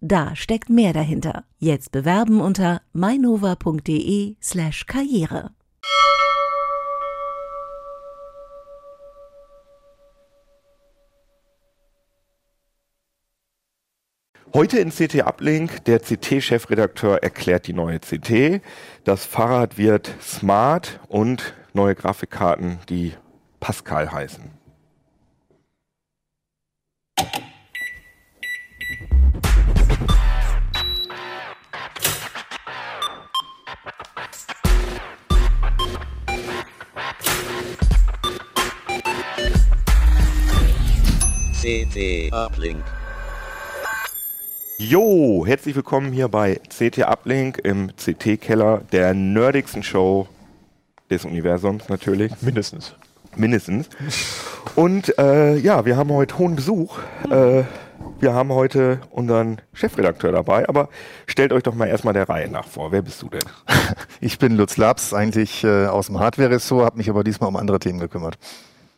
[0.00, 1.44] Da steckt mehr dahinter.
[1.58, 5.50] Jetzt bewerben unter mainova.de slash karriere.
[14.54, 18.62] Heute in CT Uplink, der CT-Chefredakteur erklärt die neue CT.
[19.04, 23.12] Das Fahrrad wird smart und neue Grafikkarten, die
[23.60, 24.58] Pascal heißen.
[41.68, 42.82] CT Uplink.
[44.78, 50.28] Jo, herzlich willkommen hier bei CT Uplink im CT-Keller der nerdigsten Show
[51.10, 52.32] des Universums natürlich.
[52.40, 52.94] Mindestens.
[53.36, 53.90] Mindestens.
[54.76, 57.00] Und äh, ja, wir haben heute hohen Besuch.
[57.28, 57.64] Äh,
[58.18, 60.88] wir haben heute unseren Chefredakteur dabei, aber
[61.26, 62.92] stellt euch doch mal erstmal der Reihe nach vor.
[62.92, 63.44] Wer bist du denn?
[64.22, 67.78] Ich bin Lutz Labs, eigentlich äh, aus dem Hardware-Ressort, habe mich aber diesmal um andere
[67.78, 68.38] Themen gekümmert.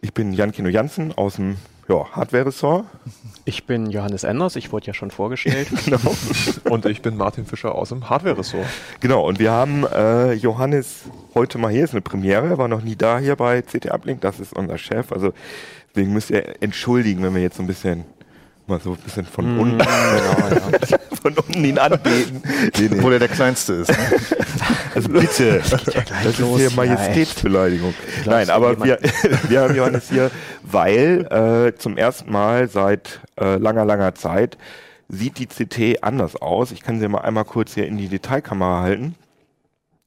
[0.02, 1.56] Ich bin Jan Kino Jansen aus dem
[1.90, 2.86] ja, Hardware-Ressort.
[3.44, 5.68] Ich bin Johannes Enders, ich wurde ja schon vorgestellt.
[5.84, 5.98] genau.
[6.70, 8.66] Und ich bin Martin Fischer aus dem Hardware-Ressort.
[9.00, 11.02] Genau, und wir haben äh, Johannes
[11.34, 14.20] heute mal hier, ist eine Premiere, er war noch nie da hier bei CT Uplink,
[14.20, 15.10] das ist unser Chef.
[15.10, 15.32] Also
[15.90, 18.04] deswegen müsst ihr entschuldigen, wenn wir jetzt so ein bisschen
[18.70, 19.88] mal so ein bisschen von Mm, unten, genau,
[20.88, 20.98] ja.
[21.22, 22.42] von unten ihn anbeten.
[22.78, 22.96] Nee, nee.
[22.96, 23.88] Obwohl er der Kleinste ist.
[23.90, 23.96] Ne?
[24.92, 26.58] Also bitte, das ist los.
[26.58, 27.94] hier Ja, Majestätsbeleidigung.
[28.26, 28.98] Nein, aber wir,
[29.48, 34.58] wir haben Johannes hier, weil äh, zum ersten Mal seit äh, langer, langer Zeit
[35.08, 36.72] sieht die CT anders aus.
[36.72, 39.14] Ich kann sie mal einmal kurz hier in die Detailkamera halten.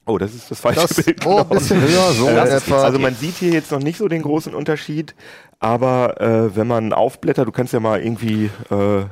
[0.06, 1.26] Oh, das ist das falsche Das, Bild.
[1.26, 4.22] oh, ein bisschen höher, so Das also man sieht hier jetzt noch nicht so den
[4.22, 5.16] großen Unterschied,
[5.60, 9.06] aber äh, wenn man aufblättert, du kannst ja mal irgendwie, äh,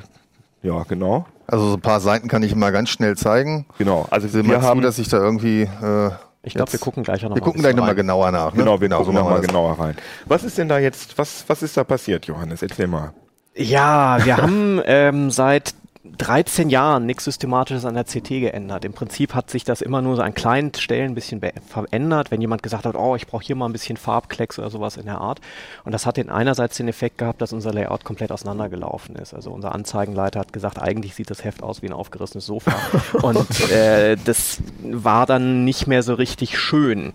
[0.63, 3.66] ja genau, Also so ein paar Seiten kann ich immer ganz schnell zeigen.
[3.78, 4.06] genau.
[4.12, 5.62] Also Sehen wir wir zu, haben, dass ich da irgendwie.
[5.63, 6.12] Äh,
[6.44, 8.52] Ich glaube, wir gucken gleich auch noch wir mal gucken gleich nochmal genauer nach.
[8.53, 8.59] Ne?
[8.59, 9.96] genau, wir gucken so machen nochmal genauer rein.
[10.25, 12.62] Was ist denn da jetzt, was, was ist da passiert, Johannes?
[12.62, 13.13] Erzähl mal.
[13.56, 15.73] Ja, wir haben ähm, seit
[16.04, 18.86] 13 Jahren nichts Systematisches an der CT geändert.
[18.86, 22.42] Im Prinzip hat sich das immer nur so an kleinen Stellen ein bisschen verändert, wenn
[22.42, 25.20] jemand gesagt hat, oh, ich brauche hier mal ein bisschen Farbklecks oder sowas in der
[25.20, 25.42] Art.
[25.84, 29.36] Und das hat den einerseits den Effekt gehabt, dass unser Layout komplett auseinandergelaufen ist.
[29.36, 32.74] Also unser Anzeigenleiter hat gesagt, eigentlich sieht das Heft aus wie ein aufgerissenes Sofa.
[33.22, 37.14] Und äh, das war dann nicht mehr so richtig schön.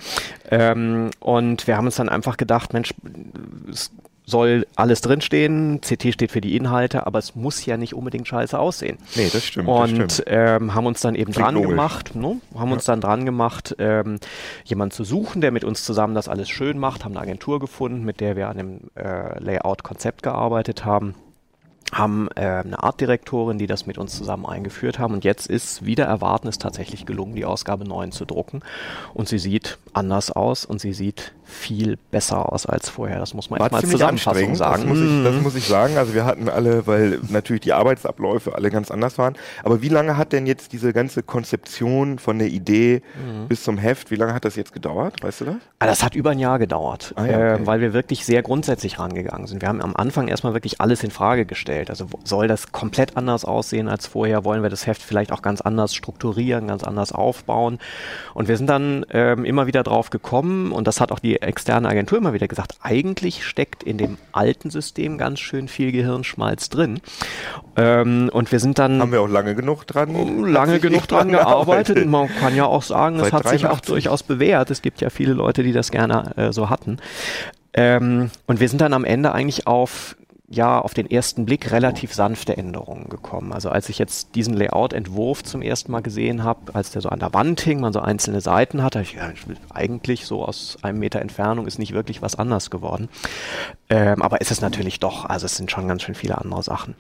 [0.49, 2.95] Ähm, und wir haben uns dann einfach gedacht, Mensch,
[3.71, 3.91] es
[4.27, 8.59] soll alles drinstehen, CT steht für die Inhalte, aber es muss ja nicht unbedingt scheiße
[8.59, 8.99] aussehen.
[9.15, 9.69] Nee, das stimmt.
[9.69, 10.25] das Und stimmt.
[10.27, 11.71] ähm, haben uns dann eben Klingt dran logisch.
[11.71, 12.41] gemacht, ne?
[12.57, 14.19] haben uns dann dran gemacht, ähm,
[14.65, 18.05] jemanden zu suchen, der mit uns zusammen das alles schön macht, haben eine Agentur gefunden,
[18.05, 21.15] mit der wir an dem äh, Layout-Konzept gearbeitet haben
[21.93, 26.05] haben äh, eine Artdirektorin, die das mit uns zusammen eingeführt haben und jetzt ist wieder
[26.05, 28.61] erwarten es tatsächlich gelungen, die Ausgabe 9 zu drucken
[29.15, 33.21] und sie sieht anders aus und sie sieht viel besser aus als vorher.
[33.21, 34.83] Das muss man War mal als Zusammenfassung sagen.
[34.83, 35.43] Das muss, ich, das Mhm.
[35.43, 35.97] muss ich sagen.
[35.97, 39.37] Also wir hatten alle, weil natürlich die Arbeitsabläufe alle ganz anders waren.
[39.63, 43.47] Aber wie lange hat denn jetzt diese ganze Konzeption von der Idee Mhm.
[43.47, 45.23] bis zum Heft, wie lange hat das jetzt gedauert?
[45.23, 45.55] Weißt du das?
[45.79, 47.63] Ah, Das hat über ein Jahr gedauert, Ah ja, okay.
[47.63, 49.63] äh, weil wir wirklich sehr grundsätzlich rangegangen sind.
[49.63, 51.76] Wir haben am Anfang erstmal wirklich alles in Frage gestellt.
[51.91, 54.45] Also wo- soll das komplett anders aussehen als vorher?
[54.45, 57.79] Wollen wir das Heft vielleicht auch ganz anders strukturieren, ganz anders aufbauen?
[58.35, 61.89] Und wir sind dann ähm, immer wieder drauf gekommen und das hat auch die externe
[61.89, 67.01] Agentur immer wieder gesagt, eigentlich steckt in dem alten System ganz schön viel Gehirnschmalz drin.
[67.77, 70.13] Ähm, und wir sind dann Haben wir auch lange genug dran?
[70.45, 71.97] lange hat sich genug dran gearbeitet.
[71.97, 72.07] gearbeitet.
[72.09, 73.87] Man kann ja auch sagen, es hat sich auch 83.
[73.93, 74.71] durchaus bewährt.
[74.71, 76.99] Es gibt ja viele Leute, die das gerne äh, so hatten.
[77.75, 80.16] Ähm, und wir sind dann am Ende eigentlich auf
[80.49, 83.53] ja, auf den ersten Blick relativ sanfte Änderungen gekommen.
[83.53, 87.19] Also als ich jetzt diesen Layout-Entwurf zum ersten Mal gesehen habe, als der so an
[87.19, 89.33] der Wand hing, man so einzelne Seiten hatte, ich, ja,
[89.75, 93.09] eigentlich so aus einem Meter Entfernung ist nicht wirklich was anders geworden.
[93.91, 96.95] Ähm, aber ist es natürlich doch, also es sind schon ganz schön viele andere Sachen.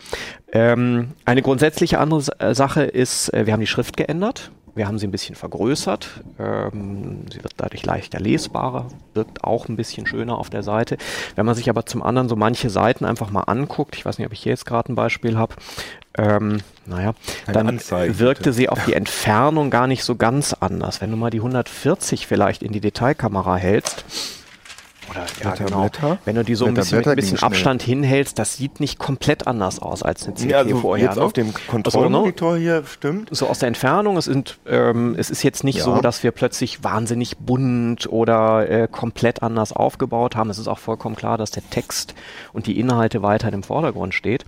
[0.52, 4.50] Ähm, eine grundsätzliche andere Sache ist, äh, wir haben die Schrift geändert.
[4.76, 6.23] Wir haben sie ein bisschen vergrößert.
[6.38, 10.99] Ähm, sie wird dadurch leichter lesbarer, wirkt auch ein bisschen schöner auf der Seite.
[11.34, 14.26] Wenn man sich aber zum anderen so manche Seiten einfach mal anguckt, ich weiß nicht,
[14.26, 15.55] ob ich hier jetzt gerade ein Beispiel habe,
[16.19, 17.14] ähm, naja,
[17.46, 18.52] Eine dann Anzeige, wirkte bitte.
[18.52, 21.00] sie auf die Entfernung gar nicht so ganz anders.
[21.00, 24.05] Wenn du mal die 140 vielleicht in die Detailkamera hältst,
[25.17, 26.19] oder ja, genau.
[26.25, 27.49] Wenn du die so ein bisschen mit ein bisschen ging schnell.
[27.51, 31.07] Abstand hinhältst, das sieht nicht komplett anders aus als eine CT Ja, also vorher.
[31.07, 31.23] jetzt ne?
[31.23, 33.29] auf dem Kontrollmonitor hier stimmt.
[33.33, 35.85] so aus der Entfernung, es, sind, ähm, es ist jetzt nicht Ja.
[35.85, 40.51] so, dass wir plötzlich wahnsinnig bunt oder äh, komplett anders aufgebaut haben.
[40.51, 42.15] Es ist auch vollkommen klar, dass der Text
[42.53, 44.45] und die Inhalte weiterhin im Vordergrund steht.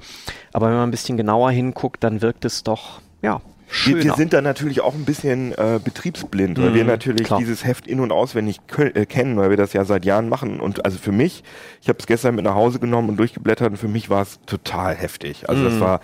[0.52, 3.40] Aber wenn man ein bisschen genauer hinguckt, dann wirkt es doch, ja.
[3.84, 7.38] Wir, wir sind da natürlich auch ein bisschen äh, betriebsblind, weil wir Mhm, natürlich klar.
[7.38, 10.58] dieses Heft in- und auswendig äh, kennen, weil wir das ja seit Jahren machen.
[10.60, 11.44] Und also für mich,
[11.82, 14.38] ich habe es gestern mit nach Hause genommen und durchgeblättert und für mich war es
[14.46, 15.48] total heftig.
[15.48, 15.66] Also Mhm.
[15.66, 16.00] das war,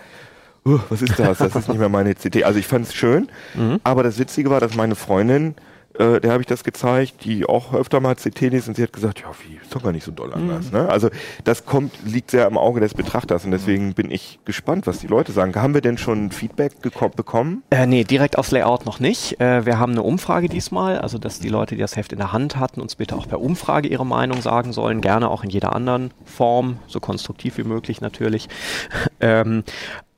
[0.65, 1.37] uh, was ist das?
[1.39, 2.43] Das ist nicht mehr meine CT.
[2.43, 3.79] Also ich fand es schön, Mhm.
[3.83, 5.55] aber das Witzige war, dass meine Freundin,
[5.99, 8.93] äh, der habe ich das gezeigt, die auch öfter mal CT liest und sie hat
[8.93, 10.71] gesagt, ja, wie, ist doch gar nicht so doll anders.
[10.71, 10.79] Mhm.
[10.79, 10.89] Ne?
[10.89, 11.09] Also
[11.43, 15.07] das kommt, liegt sehr im Auge des Betrachters und deswegen bin ich gespannt, was die
[15.07, 15.55] Leute sagen.
[15.55, 17.63] Haben wir denn schon Feedback bekommen?
[17.69, 19.39] Äh, nee, direkt aufs Layout noch nicht.
[19.39, 22.33] Äh, wir haben eine Umfrage diesmal, also dass die Leute, die das Heft in der
[22.33, 25.01] Hand hatten, uns bitte auch per Umfrage ihre Meinung sagen sollen.
[25.01, 28.49] Gerne auch in jeder anderen Form, so konstruktiv wie möglich natürlich.
[29.21, 29.63] ähm,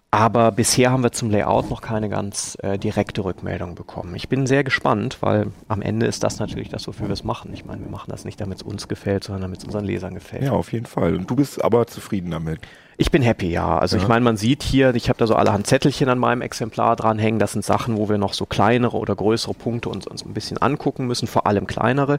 [0.10, 4.16] aber bisher haben wir zum Layout noch keine ganz äh, direkte Rückmeldung bekommen.
[4.16, 7.52] Ich bin sehr gespannt, weil am Ende ist das natürlich das, wofür wir es machen.
[7.54, 10.14] Ich meine, wir machen das nicht, damit es uns gefällt, sondern damit es unseren Lesern
[10.14, 10.44] gefällt.
[10.44, 11.16] Ja, auf jeden Fall.
[11.16, 12.62] Und du bist aber zufrieden damit.
[13.00, 13.78] Ich bin happy, ja.
[13.78, 16.96] Also ich meine, man sieht hier, ich habe da so allerhand Zettelchen an meinem Exemplar
[16.96, 17.40] dranhängen.
[17.40, 20.58] Das sind Sachen, wo wir noch so kleinere oder größere Punkte uns, uns ein bisschen
[20.58, 22.18] angucken müssen, vor allem kleinere.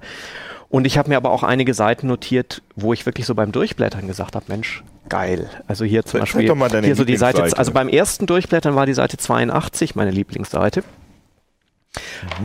[0.68, 4.06] Und ich habe mir aber auch einige Seiten notiert, wo ich wirklich so beim Durchblättern
[4.06, 5.50] gesagt habe, Mensch, geil.
[5.66, 9.16] Also hier zum Beispiel hier so die Seite, also beim ersten Durchblättern war die Seite
[9.16, 10.84] 82 meine Lieblingsseite.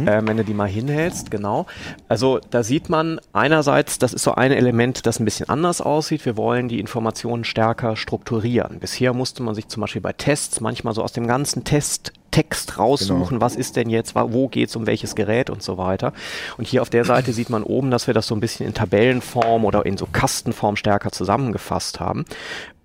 [0.07, 1.65] Ähm, wenn du die mal hinhältst, genau.
[2.07, 6.25] Also da sieht man einerseits, das ist so ein Element, das ein bisschen anders aussieht.
[6.25, 8.79] Wir wollen die Informationen stärker strukturieren.
[8.79, 12.79] Bisher musste man sich zum Beispiel bei Tests manchmal so aus dem ganzen Test Text
[12.79, 16.13] raussuchen, was ist denn jetzt, wo geht es um welches Gerät und so weiter.
[16.57, 18.73] Und hier auf der Seite sieht man oben, dass wir das so ein bisschen in
[18.73, 22.25] Tabellenform oder in so Kastenform stärker zusammengefasst haben.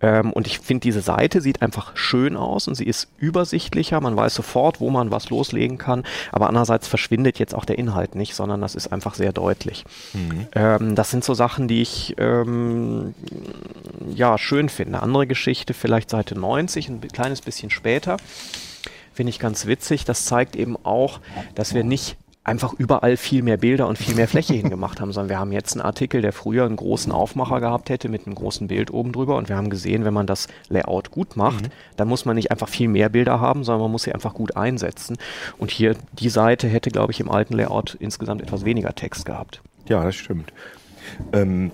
[0.02, 4.02] Ähm, und ich finde, diese Seite sieht einfach schön aus und sie ist übersichtlicher.
[4.02, 6.04] Man weiß sofort, wo man was loslegen kann.
[6.30, 9.86] Aber andererseits verschwindet jetzt auch der Inhalt nicht, sondern das ist einfach sehr deutlich.
[10.54, 13.14] Ähm, das sind so Sachen, die ich ähm,
[14.14, 15.02] ja schön finde.
[15.02, 18.18] Andere Geschichte, vielleicht Seite 90, ein kleines bisschen später.
[19.18, 20.04] Finde ich ganz witzig.
[20.04, 21.18] Das zeigt eben auch,
[21.56, 25.28] dass wir nicht einfach überall viel mehr Bilder und viel mehr Fläche hingemacht haben, sondern
[25.28, 28.68] wir haben jetzt einen Artikel, der früher einen großen Aufmacher gehabt hätte mit einem großen
[28.68, 32.26] Bild oben drüber und wir haben gesehen, wenn man das Layout gut macht, dann muss
[32.26, 35.16] man nicht einfach viel mehr Bilder haben, sondern man muss sie einfach gut einsetzen.
[35.58, 39.62] Und hier die Seite hätte, glaube ich, im alten Layout insgesamt etwas weniger Text gehabt.
[39.88, 40.52] Ja, das stimmt.
[41.32, 41.72] Ähm,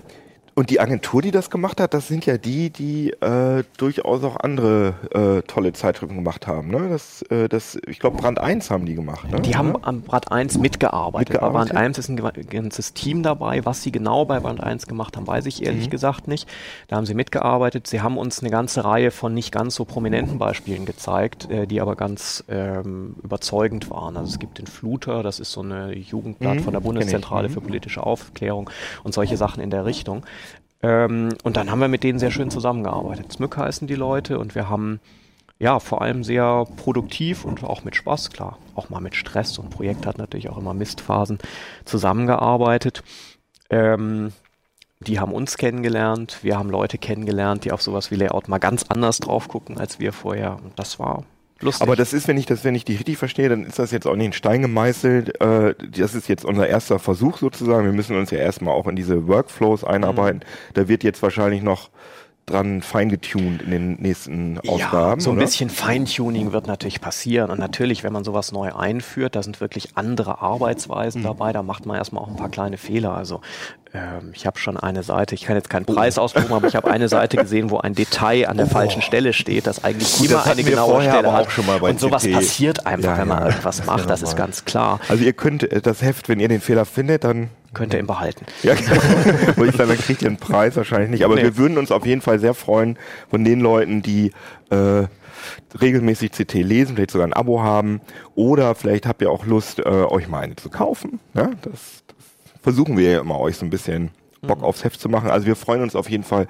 [0.55, 4.37] und die Agentur, die das gemacht hat, das sind ja die, die äh, durchaus auch
[4.37, 6.69] andere äh, tolle Zeitschriften gemacht haben.
[6.69, 6.87] Ne?
[6.89, 9.29] Das, äh, das, ich glaube, Brand 1 haben die gemacht.
[9.29, 9.41] Ne?
[9.41, 9.85] Die haben Oder?
[9.87, 11.27] am Brand 1 mitgearbeitet.
[11.29, 11.73] Bei Mitgearbeitet?
[11.73, 12.15] Brand 1 ist ein
[12.49, 13.65] ganzes Team dabei.
[13.65, 15.65] Was sie genau bei Brand 1 gemacht haben, weiß ich Mhm.
[15.67, 16.47] ehrlich gesagt nicht.
[16.87, 17.87] Da haben sie mitgearbeitet.
[17.87, 21.81] Sie haben uns eine ganze Reihe von nicht ganz so prominenten Beispielen gezeigt, äh, die
[21.81, 24.15] aber ganz ähm, überzeugend waren.
[24.15, 26.79] Also es gibt den Fluter, das ist so eine Jugendblatt Mhm, von der.
[26.79, 27.53] Bundeszentrale Mhm.
[27.53, 28.69] für politische Aufklärung
[29.03, 30.23] und solche Sachen in der Richtung.
[30.85, 33.31] Ähm, und dann haben wir mit denen sehr schön zusammengearbeitet.
[33.31, 34.99] Smück heißen die Leute und wir haben
[35.57, 39.53] ja, vor allem sehr produktiv und auch mit Spaß, klar, auch mal mit Stress.
[39.53, 41.39] So ein Projekt hat natürlich auch immer Mistphasen
[41.85, 43.03] zusammengearbeitet.
[43.69, 44.33] Ähm,
[44.99, 48.83] die haben uns kennengelernt, wir haben Leute kennengelernt, die auf sowas wie Layout mal ganz
[48.89, 50.57] anders drauf gucken als wir vorher.
[50.63, 51.23] Und das war
[51.65, 51.81] lustig.
[51.81, 54.07] Aber das ist, wenn ich das, wenn ich die richtig verstehe, dann ist das jetzt
[54.07, 55.41] auch nicht in Stein gemeißelt.
[55.41, 57.85] Äh, das ist jetzt unser erster Versuch sozusagen.
[57.85, 60.41] Wir müssen uns ja erstmal auch in diese Workflows einarbeiten.
[60.73, 61.89] Da wird jetzt wahrscheinlich noch
[62.45, 65.19] dran feingetuned in den nächsten Ausgaben.
[65.19, 65.45] Ja, so ein oder?
[65.45, 67.49] bisschen Feintuning wird natürlich passieren.
[67.49, 71.25] Und natürlich, wenn man sowas neu einführt, da sind wirklich andere Arbeitsweisen Mhm.
[71.25, 73.15] dabei, da macht man erstmal auch ein paar kleine Fehler.
[73.15, 73.41] Also
[73.95, 76.91] ähm, ich habe schon eine Seite, ich kann jetzt keinen Preis ausdrucken, aber ich habe
[76.91, 80.17] eine Seite gesehen, wo ein Detail an der falschen Stelle steht, das eigentlich Oh.
[80.19, 81.47] Gut, immer das eine genaue Stelle hat.
[81.47, 82.31] auch schon mal bei Und sowas CT.
[82.33, 83.47] passiert einfach, Ja, wenn man ja.
[83.47, 84.99] irgendwas macht, das ist ganz klar.
[85.09, 88.07] Also ihr könnt äh, das Heft, wenn ihr den Fehler findet, dann Könnt ihr ihn
[88.07, 88.45] behalten.
[88.63, 88.73] Ja,
[89.55, 91.23] würde ich sagen, dann kriegt ihr einen Preis wahrscheinlich nicht.
[91.25, 91.43] Aber Nee.
[91.43, 92.97] wir würden uns auf jeden Fall sehr freuen
[93.29, 94.31] von den Leuten, die
[94.71, 95.03] äh,
[95.79, 98.01] regelmäßig CT lesen, vielleicht sogar ein Abo haben
[98.33, 101.19] oder vielleicht habt ihr auch Lust, äh, euch mal eine zu kaufen.
[101.35, 102.15] Ja, das, das
[102.63, 104.09] versuchen wir ja immer, euch so ein bisschen
[104.41, 105.29] Bock aufs Heft zu machen.
[105.29, 106.47] Also wir freuen uns auf jeden Fall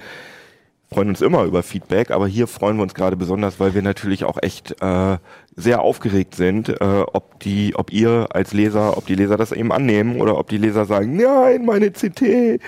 [0.96, 4.24] freuen uns immer über Feedback, aber hier freuen wir uns gerade besonders, weil wir natürlich
[4.24, 5.18] auch echt äh,
[5.54, 9.74] sehr aufgeregt sind, äh, ob die, ob ihr als Leser, ob die Leser das eben
[9.74, 12.62] annehmen oder ob die Leser sagen, nein, meine CT,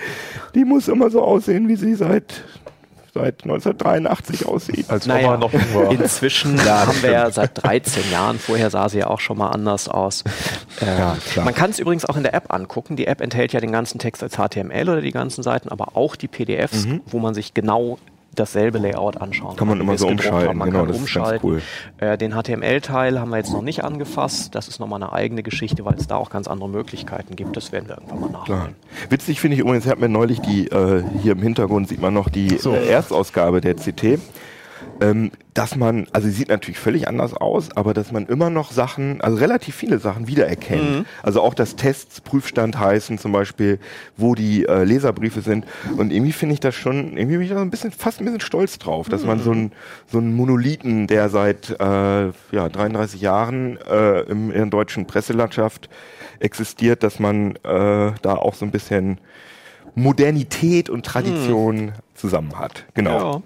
[0.54, 2.44] die muss immer so aussehen, wie sie seit
[3.14, 4.90] seit 1983 aussieht.
[4.90, 5.90] Als Naja, Oma noch war.
[5.90, 9.88] Inzwischen haben wir ja seit 13 Jahren, vorher sah sie ja auch schon mal anders
[9.88, 10.22] aus.
[10.80, 12.96] Äh, Ja, man kann es übrigens auch in der App angucken.
[12.96, 16.14] Die App enthält ja den ganzen Text als HTML oder die ganzen Seiten, aber auch
[16.14, 17.98] die PDFs, wo man sich genau
[18.34, 20.56] dasselbe Layout anschauen Kann man wie immer so umschalten.
[20.56, 21.48] Man genau, das ist ganz umschalten.
[21.48, 21.62] cool.
[21.98, 24.54] Äh, den HTML-Teil haben wir jetzt noch nicht angefasst.
[24.54, 27.56] Das ist nochmal eine eigene Geschichte, weil es da auch ganz andere Möglichkeiten gibt.
[27.56, 28.58] Das werden wir irgendwann mal Klar.
[28.58, 28.76] nachholen.
[29.10, 32.14] Witzig finde ich übrigens, ich habe mir neulich die, äh, hier im Hintergrund sieht man
[32.14, 34.18] noch die äh, Erstausgabe der CT,
[35.00, 38.70] ähm, dass man, also sie sieht natürlich völlig anders aus, aber dass man immer noch
[38.70, 41.06] Sachen, also relativ viele Sachen wiedererkennt.
[41.22, 43.78] Also auch das Tests Prüfstand heißen zum Beispiel,
[44.16, 45.64] wo die äh, Leserbriefe sind.
[45.96, 48.40] Und irgendwie finde ich das schon, irgendwie bin ich da ein bisschen, fast ein bisschen
[48.40, 49.72] stolz drauf, dass man so ein
[50.10, 55.88] so einen Monolithen, der seit äh, ja, 33 Jahren äh, im, in der deutschen Presselandschaft
[56.40, 59.18] existiert, dass man äh, da auch so ein bisschen
[59.94, 62.84] Modernität und Tradition zusammen hat.
[62.94, 63.32] Genau.
[63.32, 63.42] Ja.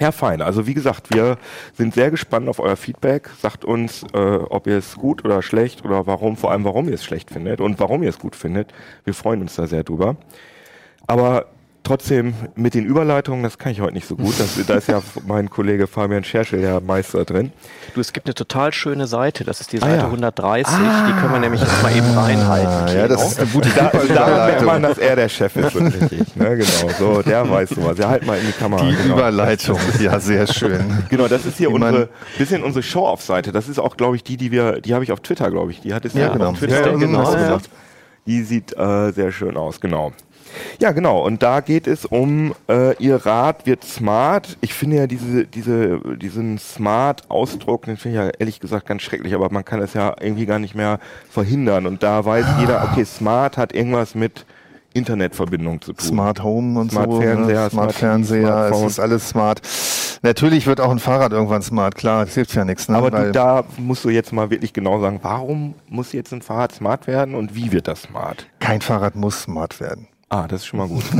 [0.00, 0.42] Ja, fein.
[0.42, 1.38] Also wie gesagt, wir
[1.74, 3.30] sind sehr gespannt auf euer Feedback.
[3.40, 6.94] Sagt uns, äh, ob ihr es gut oder schlecht oder warum, vor allem warum ihr
[6.94, 8.72] es schlecht findet und warum ihr es gut findet.
[9.04, 10.16] Wir freuen uns da sehr drüber.
[11.08, 11.46] Aber
[11.88, 14.34] trotzdem mit den Überleitungen, das kann ich heute nicht so gut.
[14.38, 17.50] Das, da ist ja mein Kollege Fabian Scherschel der Meister drin.
[17.94, 19.44] Du, es gibt eine total schöne Seite.
[19.44, 20.04] Das ist die Ah, Seite ja.
[20.04, 20.72] 130.
[20.74, 22.68] Die können wir nämlich jetzt mal eben reinhalten.
[22.68, 25.74] Ah, ja, das ist eine gute Da, da merkt man, dass er der Chef ist.
[26.38, 26.56] Ne?
[26.56, 27.98] Genau, so, der weiß sowas.
[27.98, 28.82] Ja, halt mal in die Kamera.
[28.84, 29.14] Die genau.
[29.16, 30.80] Überleitung, ja, sehr schön.
[31.08, 33.50] Genau, das ist hier man- unsere, bisschen unsere Show-Off-Seite.
[33.50, 35.80] Das ist auch, glaube ich, die, die wir, die habe ich auf Twitter, glaube ich.
[35.80, 36.50] Die hat es Ja, genau.
[36.50, 36.98] auf Twitter Ja, genau.
[36.98, 37.46] genau, ja.
[37.46, 37.70] gemacht.
[38.26, 40.12] Die sieht äh, sehr schön aus, genau.
[40.78, 41.24] Ja, genau.
[41.24, 44.56] Und da geht es um, äh, ihr Rad wird smart.
[44.60, 49.34] Ich finde ja diese, diese, diesen Smart-Ausdruck, den finde ich ja ehrlich gesagt ganz schrecklich,
[49.34, 50.98] aber man kann es ja irgendwie gar nicht mehr
[51.30, 51.86] verhindern.
[51.86, 54.44] Und da weiß jeder, okay, smart hat irgendwas mit
[54.94, 56.06] Internetverbindung zu tun.
[56.06, 57.70] Smart Home und Smart so, Fernseher, ne?
[57.70, 58.86] Smart Smart Fernseher, es Smartphone.
[58.86, 59.60] ist alles smart.
[60.22, 62.88] Natürlich wird auch ein Fahrrad irgendwann smart, klar, das hilft ja nichts.
[62.88, 62.96] Ne?
[62.96, 66.72] Aber du, da musst du jetzt mal wirklich genau sagen, warum muss jetzt ein Fahrrad
[66.72, 68.48] smart werden und wie wird das smart?
[68.58, 70.08] kein Fahrrad muss smart werden.
[70.30, 71.04] Ah, das ist schon mal gut.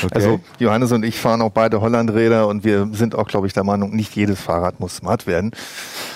[0.00, 0.14] Okay.
[0.14, 3.64] Also Johannes und ich fahren auch beide Hollandräder und wir sind auch, glaube ich, der
[3.64, 5.50] Meinung, nicht jedes Fahrrad muss smart werden.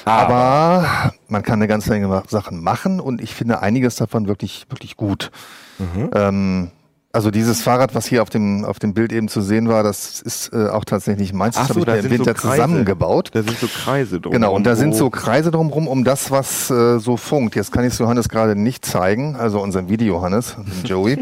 [0.04, 4.96] Aber man kann eine ganze Menge Sachen machen und ich finde einiges davon wirklich, wirklich
[4.96, 5.32] gut.
[5.80, 6.10] Mhm.
[6.14, 6.70] Ähm,
[7.14, 10.22] also dieses Fahrrad, was hier auf dem, auf dem Bild eben zu sehen war, das
[10.22, 11.56] ist äh, auch tatsächlich meins.
[11.56, 12.54] Das Ach habe so, ich da im so Winter Kreise.
[12.56, 13.30] zusammengebaut.
[13.34, 14.32] da sind so Kreise drum.
[14.32, 17.54] Genau, und da sind so Kreise drumherum um das, was äh, so funkt.
[17.54, 21.18] Jetzt kann ich es Johannes gerade nicht zeigen, also unseren Video Johannes, den Joey,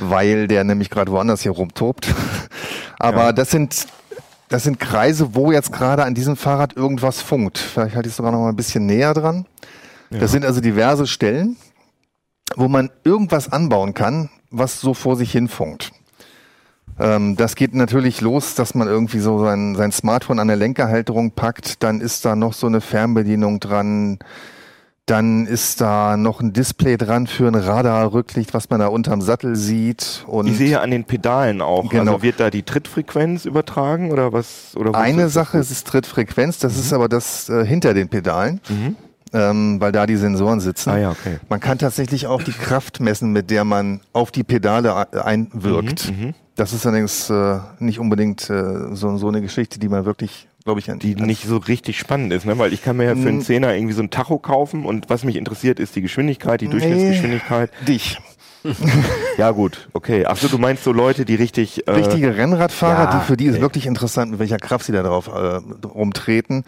[0.00, 2.08] weil der nämlich gerade woanders hier rumtobt.
[2.98, 3.32] Aber Ja.
[3.32, 3.86] das sind
[4.48, 7.58] das sind Kreise, wo jetzt gerade an diesem Fahrrad irgendwas funkt.
[7.58, 9.46] Vielleicht halte ich es sogar noch mal ein bisschen näher dran.
[10.10, 11.56] Das sind also diverse Stellen,
[12.54, 15.92] wo man irgendwas anbauen kann, was so vor sich hin funkt.
[16.98, 21.32] Ähm, das geht natürlich los, dass man irgendwie so sein, sein Smartphone an der Lenkerhalterung
[21.32, 24.18] packt, dann ist da noch so eine Fernbedienung dran,
[25.06, 29.54] dann ist da noch ein Display dran für ein Radarrücklicht, was man da unterm Sattel
[29.56, 30.24] sieht.
[30.26, 31.90] Und Ich sehe ja an den Pedalen auch.
[31.90, 32.12] Genau.
[32.12, 34.74] Also wird da die Trittfrequenz übertragen oder was?
[34.76, 35.34] Oder eine ist?
[35.34, 38.60] Sache ist es Trittfrequenz, das ist aber das äh, hinter den Pedalen,
[39.34, 40.90] ähm, weil da die Sensoren sitzen.
[40.90, 41.38] Ah ja, okay.
[41.48, 46.10] Man kann tatsächlich auch die Kraft messen, mit der man auf die Pedale einwirkt.
[46.10, 50.48] Mhm, Das ist allerdings äh, nicht unbedingt äh, so, so eine Geschichte, die man wirklich,
[50.64, 52.56] glaube ich, an Die nicht so richtig spannend ist, ne?
[52.58, 53.42] Weil ich kann mir ja für einen.
[53.42, 57.70] Zehner irgendwie so ein Tacho kaufen und was mich interessiert, ist die Geschwindigkeit, die Durchschnittsgeschwindigkeit.
[57.86, 58.18] dich.
[59.36, 60.24] Ja gut, okay.
[60.26, 61.86] Ach so, du meinst so Leute, die richtig...
[61.86, 63.60] Äh, Richtige Rennradfahrer, ja, die für die ist ey.
[63.60, 66.64] wirklich interessant, mit welcher Kraft sie da drauf äh, rumtreten.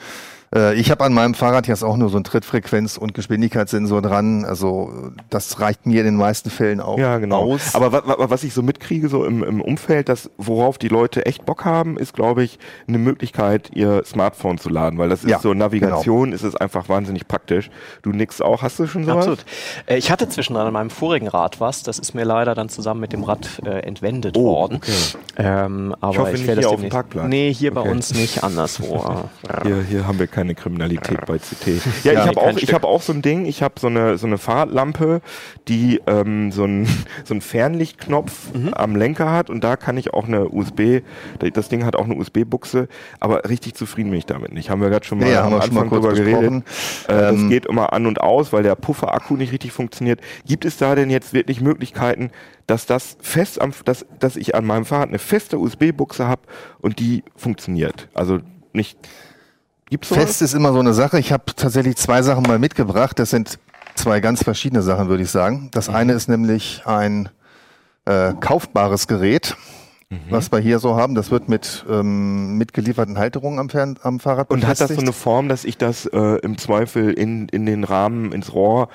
[0.57, 4.45] Äh, ich habe an meinem Fahrrad jetzt auch nur so ein Trittfrequenz- und Geschwindigkeitssensor dran.
[4.45, 7.43] Also das reicht mir in den meisten Fällen auch Ja, genau.
[7.53, 7.75] aus.
[7.75, 11.27] Aber wa, wa, was ich so mitkriege, so im, im Umfeld, das, worauf die Leute
[11.27, 12.59] echt Bock haben, ist, glaube ich,
[12.89, 16.89] eine Möglichkeit, ihr Smartphone zu laden, weil das ist Ja, so Navigation, ist es einfach
[16.89, 17.71] wahnsinnig praktisch.
[18.03, 19.17] Du nix auch, hast du schon sowas?
[19.19, 19.45] Absolut.
[19.87, 21.83] Äh, ich hatte zwischendrin an meinem vorigen Rad was.
[21.83, 24.77] Das ist mir leider dann zusammen mit dem Rad äh, entwendet Oh, worden.
[24.77, 24.93] okay.
[25.37, 27.29] Ähm, aber hoffe nicht werde hier das auf dem Parkplatz.
[27.29, 27.91] Nee, hier bei Okay.
[27.91, 29.27] uns nicht anderswo.
[29.63, 31.67] Hier, hier haben wir keine keine Kriminalität bei CT.
[32.05, 33.47] Ja, Ja, ich habe auch, ich habe auch so ein Ding.
[33.47, 35.21] Ich habe so eine so eine Fahrradlampe,
[35.69, 36.87] die ähm, so ein
[37.25, 38.75] so ein Fernlichtknopf Mhm.
[38.75, 41.01] am Lenker hat und da kann ich auch eine USB.
[41.53, 42.89] Das Ding hat auch eine USB-Buchse,
[43.21, 44.71] aber richtig zufrieden bin ich damit nicht.
[44.71, 46.41] Haben wir gerade schon mal Ja, ja, am haben wir schon mal Anfang drüber geredet.
[46.41, 46.65] besprochen.
[47.09, 50.21] Äh, das Ähm, geht immer an und aus, weil der Pufferakku nicht richtig funktioniert.
[50.47, 52.31] Gibt es da denn jetzt wirklich Möglichkeiten,
[52.67, 56.43] dass das fest am, dass, dass ich an meinem Fahrrad eine feste USB-Buchse habe
[56.81, 58.09] und die funktioniert?
[58.15, 58.39] Also
[58.73, 58.99] nicht.
[59.89, 60.25] Gibt's sowas?
[60.25, 61.19] Fest ist immer so eine Sache.
[61.19, 63.19] Ich habe tatsächlich zwei Sachen mal mitgebracht.
[63.19, 63.59] Das sind
[63.95, 65.69] zwei ganz verschiedene Sachen, würde ich sagen.
[65.73, 67.29] Das eine ist nämlich ein
[68.05, 69.57] äh, kaufbares Gerät,
[70.31, 71.15] was wir hier so haben.
[71.15, 75.09] Das wird mit ähm, mitgelieferten Halterungen am, Fern am Fahrrad Und hat das so befestigt.
[75.09, 78.89] eine Form, dass ich das äh, im Zweifel in, in den Rahmen, ins Rohr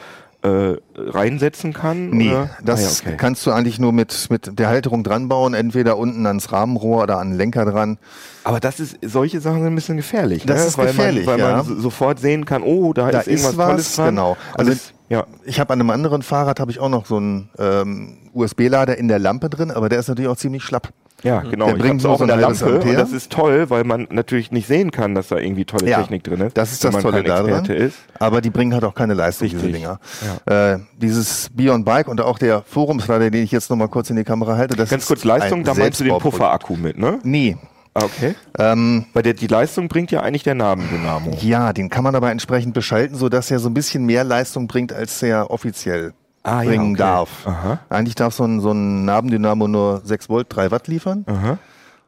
[0.44, 2.10] äh, reinsetzen kann?
[2.10, 2.50] Nee, oder?
[2.64, 3.18] das Ah, ja, okay.
[3.18, 7.20] kannst du eigentlich nur mit, mit der Halterung dran bauen, entweder unten ans Rahmenrohr oder
[7.20, 7.98] an den Lenker dran.
[8.44, 10.44] Aber das ist, solche Sachen sind ein bisschen gefährlich.
[10.46, 10.68] Das ne?
[10.68, 11.56] ist weil gefährlich, man, weil ja.
[11.58, 14.06] man so- sofort sehen kann, oh, da, Da ist irgendwas ist was, Tolles dran.
[14.08, 14.38] genau.
[14.56, 15.26] Also, Also- ja.
[15.44, 19.10] Ich habe an einem anderen Fahrrad habe ich auch noch so einen ähm, USB-Lader in
[19.10, 20.90] der Lampe drin, aber der ist natürlich auch ziemlich schlapp.
[21.24, 21.68] Ja, genau.
[21.68, 24.08] Der ich bringt nur auch so in der Lampe und das ist toll, weil man
[24.10, 26.58] natürlich nicht sehen kann, dass da irgendwie tolle Ja, Technik drin ist.
[26.58, 27.66] Das ist das man Tolle daran.
[27.66, 27.98] Ist.
[28.20, 29.62] Aber die bringen halt auch keine Leistung, Richtig.
[29.62, 30.00] diese Dinger.
[30.46, 34.16] Äh, dieses Beyond Bike und auch der Forumsleiter, den ich jetzt noch mal kurz in
[34.16, 36.18] die Kamera halte, das Ganz ist kurz Leistung, da meinst du den.
[36.18, 37.20] Pufferakku mit, ne?
[37.24, 37.58] Nee.
[37.94, 38.36] Ah, okay.
[38.58, 41.38] Ähm, Weil der, die Leistung bringt ja eigentlich der Nabendynamo.
[41.42, 44.94] ja, den kann man aber entsprechend beschalten, sodass er so ein bisschen mehr Leistung bringt,
[44.94, 46.14] als er offiziell
[46.44, 47.00] Ah, ja, bringen okay.
[47.00, 47.48] darf.
[47.48, 47.80] Aha.
[47.90, 51.26] Eigentlich darf so ein, so ein Nabendynamo nur 6 Volt, 3 Watt liefern.
[51.28, 51.60] Aha.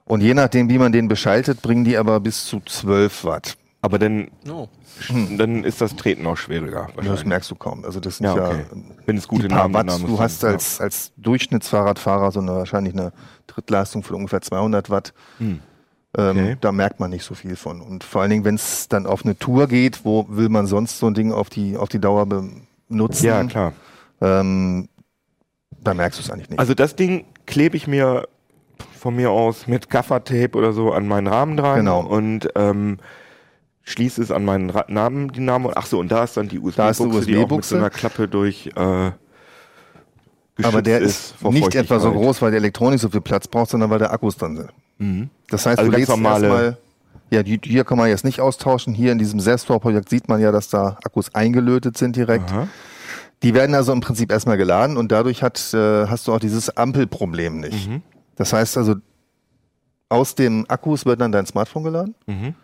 [0.05, 3.57] Und je nachdem, wie man den beschaltet, bringen die aber bis zu 12 Watt.
[3.81, 4.67] Aber dann, Oh.
[5.37, 6.87] dann ist das Treten auch schwieriger.
[7.03, 7.83] Das merkst du kaum.
[7.85, 8.65] Also das sind Ja, ja, okay.
[9.05, 9.89] Wenn es gute die paar Watt.
[10.05, 10.53] Du hast sind, ja.
[10.53, 13.11] als, als Durchschnittsfahrradfahrer so eine, wahrscheinlich eine
[13.47, 15.13] Trittleistung von ungefähr 200 Watt.
[15.37, 15.47] Hm.
[15.47, 15.59] Ähm,
[16.15, 16.57] Okay.
[16.61, 17.81] Da merkt man nicht so viel von.
[17.81, 20.99] Und vor allen Dingen, wenn es dann auf eine Tour geht, wo will man sonst
[20.99, 23.25] so ein Ding auf die, auf die Dauer benutzen?
[23.25, 23.73] Ja, klar.
[24.23, 24.87] Ähm,
[25.81, 26.59] da merkst du es eigentlich nicht.
[26.59, 28.27] Also das Ding klebe ich mir
[28.97, 31.99] von mir aus mit Gaffertape oder so an meinen Rahmen dran Genau.
[32.01, 32.99] und ähm,
[33.83, 35.71] schließe es an meinen Ra Nabendynamo.
[35.75, 37.69] Ach so, und da ist dann die Da ist die USB-Buchse, die auch mit USB-Buchse.
[37.69, 39.11] so einer Klappe durch äh,
[40.61, 43.71] aber der ist vor nicht etwa so groß, weil die Elektronik so viel Platz braucht,
[43.71, 44.69] sondern weil da Akkus drin sind.
[44.99, 45.29] Mhm.
[45.49, 46.77] Das heißt, Also du lädst erstmal,
[47.31, 48.93] ja, die, hier kann man jetzt nicht austauschen.
[48.93, 52.51] Hier in diesem Selbstbauprojekt sieht man ja, dass da Akkus eingelötet sind direkt.
[52.51, 52.67] Aha.
[53.43, 56.75] Die werden also im Prinzip erstmal geladen und dadurch hat, äh, hast du auch dieses
[56.75, 57.89] Ampelproblem nicht.
[57.89, 58.01] Mhm.
[58.35, 58.95] Das heißt also,
[60.09, 62.15] aus dem Akkus wird dann dein Smartphone geladen.
[62.25, 62.55] Mhm.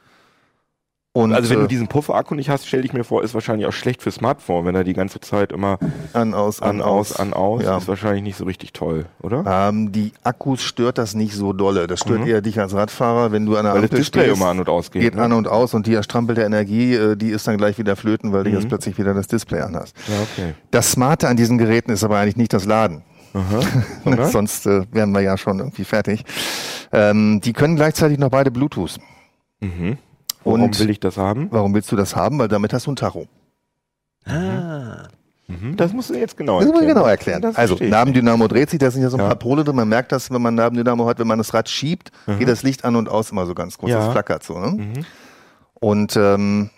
[1.23, 3.67] Und Also wenn äh, du diesen Pufferakku nicht hast, stell ich mir vor, ist wahrscheinlich
[3.67, 5.77] auch schlecht für Smartphone, wenn er die ganze Zeit immer
[6.13, 7.77] an, aus, an, aus, an, aus, Ja.
[7.77, 9.43] ist wahrscheinlich nicht so richtig toll, oder?
[9.47, 11.87] Ähm, die Akkus stört das nicht so dolle.
[11.87, 13.75] Das stört eher dich als Radfahrer, wenn du an der Mhm.
[13.75, 15.01] Weil das Ampel Display stehst, immer an und ausgeht.
[15.01, 15.23] geht ne?
[15.23, 18.43] an und aus und die erstrampelte Energie, äh, die ist dann gleich wieder flöten, weil
[18.43, 18.55] du Mhm.
[18.55, 19.95] jetzt plötzlich wieder das Display anhast.
[20.07, 20.53] Ja, okay.
[20.71, 23.03] Das Smarte an diesen Geräten ist aber eigentlich nicht das Laden.
[23.33, 24.25] Aha.
[24.31, 26.23] Sonst äh, wären wir ja schon irgendwie fertig.
[26.91, 28.97] Ähm, die können gleichzeitig noch beide Bluetooth.
[29.59, 29.97] Mhm.
[30.43, 31.47] Warum Und- will ich das haben?
[31.51, 32.39] Warum willst du das haben?
[32.39, 33.27] Weil damit hast du ein Tacho.
[34.25, 35.07] Ah.
[35.47, 35.75] Mhm.
[35.77, 36.87] Das musst du jetzt genau Das muss erklären.
[36.93, 37.41] man genau erklären.
[37.41, 37.89] Das Also, ich.
[37.89, 39.27] Nabendynamo dreht sich, da sind ja so ein Ja.
[39.27, 39.75] paar Pole drin.
[39.75, 42.85] Man merkt das, wenn man Nabendynamo hat, wenn man das Rad schiebt, geht das Licht
[42.85, 43.91] an und aus immer so ganz kurz.
[43.91, 43.97] Ja.
[43.99, 44.59] Das flackert so.
[44.59, 44.71] Ne?
[44.83, 45.05] Mhm.
[45.73, 46.69] Und ähm,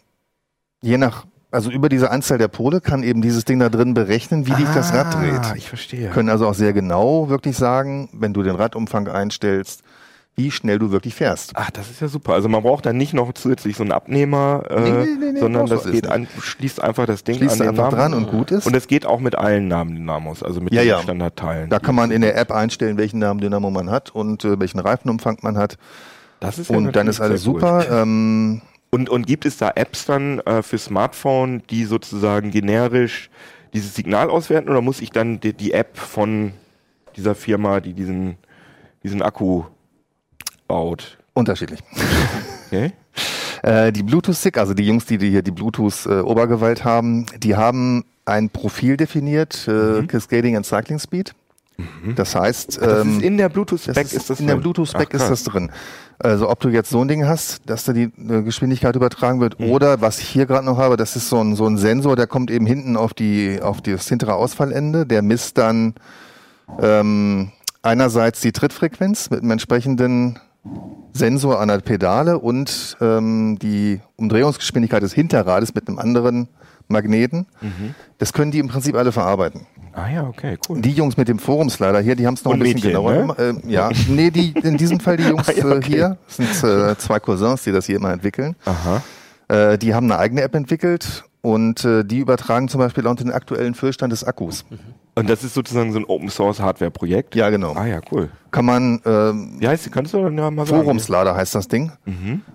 [0.82, 4.48] je nach, also über diese Anzahl der Pole kann eben dieses Ding da drin berechnen,
[4.48, 5.58] wie dich das Rad Ah, dreht.
[5.58, 6.10] ich verstehe.
[6.12, 9.82] Können also auch sehr genau wirklich sagen, wenn du den Radumfang einstellst,
[10.36, 11.52] wie schnell du wirklich fährst.
[11.56, 12.34] Ach, das ist ja super.
[12.34, 15.66] Also man braucht dann nicht noch zusätzlich so einen Abnehmer, äh, Nee, nee, nee, sondern
[15.68, 17.98] das geht an, schließt einfach das Ding Schließt an den einfach Namen.
[17.98, 18.66] dran und gut ist.
[18.66, 21.02] Und es geht auch mit allen Namendynamos, also mit Ja, den ja.
[21.02, 21.70] Standardteilen.
[21.70, 25.38] Da kann man in der App einstellen, welchen Nabendynamo man hat und äh, welchen Reifenumfang
[25.42, 25.78] man hat.
[26.40, 27.60] das ist ja Und dann ist alles cool.
[27.60, 27.86] super.
[28.02, 33.30] Ähm, Und, und gibt es da Apps dann äh, für Smartphone, die sozusagen generisch
[33.74, 36.52] dieses Signal auswerten oder muss ich dann die, die App von
[37.16, 38.36] dieser Firma, die diesen,
[39.04, 39.64] diesen Akku
[40.72, 41.18] baut?
[41.34, 41.80] unterschiedlich.
[42.74, 42.94] Okay?
[43.64, 48.50] Äh, die Bluetooth-Stick, also die Jungs, die, die hier die Bluetooth-Obergewalt haben, die haben ein
[48.50, 51.34] Profil definiert, äh, Cascading and Cycling Speed.
[52.16, 52.86] Das heißt, Mhm.
[52.86, 54.64] Das ähm, ist in der Bluetooth-Spec ist, das in der drin?
[54.64, 55.70] Bluetooth-Spec ist das drin.
[56.20, 59.60] Also ob du jetzt so ein Ding hast, dass da die äh, Geschwindigkeit übertragen wird,
[59.60, 59.70] Mhm.
[59.72, 62.28] oder was ich hier gerade noch habe, das ist so ein, so ein Sensor, der
[62.28, 65.96] kommt eben hinten auf die auf das hintere Ausfallende, der misst dann
[66.80, 70.40] ähm, einerseits die Trittfrequenz mit einem entsprechenden
[71.14, 76.48] Sensor an der Pedale und ähm, die Umdrehungsgeschwindigkeit des Hinterrades mit einem anderen
[76.88, 77.48] Magneten.
[77.62, 77.96] Mhm.
[78.18, 79.66] Das können die im Prinzip alle verarbeiten.
[79.94, 80.82] Ah ja, okay, cool.
[80.82, 83.26] Die Jungs mit dem Forumsleiter hier, die haben es noch Und ein bisschen Mädchen, genauer
[83.26, 83.36] ne?
[83.40, 85.88] Ähm, ja, nee, die, in diesem Fall die Jungs Ah, ja, äh, okay.
[85.88, 88.56] hier das sind äh, zwei Cousins, die das hier immer entwickeln.
[88.66, 89.02] Aha.
[89.50, 93.32] Äh, die haben eine eigene App entwickelt und äh, die übertragen zum Beispiel auch den
[93.32, 94.64] aktuellen Füllstand des Akkus.
[95.14, 97.36] Und das ist sozusagen so ein Open Source Hardware Projekt.
[97.36, 97.74] Ja, genau.
[97.74, 98.30] Ah ja, cool.
[98.52, 99.90] Kann man, ähm, Wie heißt die?
[99.90, 100.84] Kannst du dann ja mal sagen?
[100.84, 101.92] Forumslader heißt das Ding.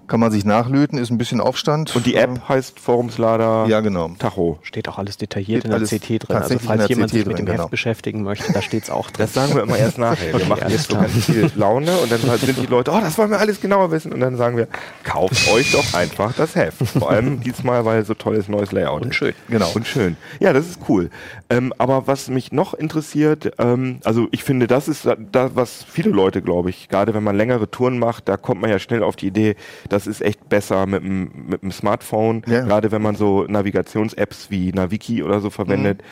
[0.09, 1.97] Kann man sich nachlöten, ist ein bisschen Aufstand.
[1.97, 4.11] Und die App heißt Forumslader Ja, genau.
[4.19, 4.59] Tacho.
[4.63, 6.37] Steht auch alles detailliert Steht in der alles CT drin.
[6.37, 7.63] Also falls jemand CT sich mit drin, dem genau.
[7.65, 9.25] Heft beschäftigen möchte, da steht's auch drin.
[9.25, 10.35] Das sagen wir immer erst nachher.
[10.35, 13.17] Wir Okay, machen jetzt so ganz viel Laune und dann sind die Leute, oh, das
[13.17, 14.13] wollen wir alles genauer wissen.
[14.13, 14.69] Und dann sagen wir,
[15.03, 16.87] kauft euch doch einfach das Heft.
[16.89, 19.17] Vor allem diesmal, weil so tolles neues Layout Und ist.
[19.17, 19.35] schön.
[19.49, 19.71] Genau.
[19.75, 20.17] Und schön.
[20.41, 21.09] Ja, das ist cool.
[21.49, 26.11] Ähm, aber was mich noch interessiert, ähm, also ich finde, das ist da, was viele
[26.11, 29.17] Leute, glaube ich, gerade wenn man längere Touren macht, da kommt man ja schnell auf
[29.17, 29.57] die Idee,
[29.89, 32.63] das ist echt besser mit dem, mit dem Smartphone, Ja.
[32.65, 36.03] gerade wenn man so Navigations-Apps wie Naviki oder so verwendet,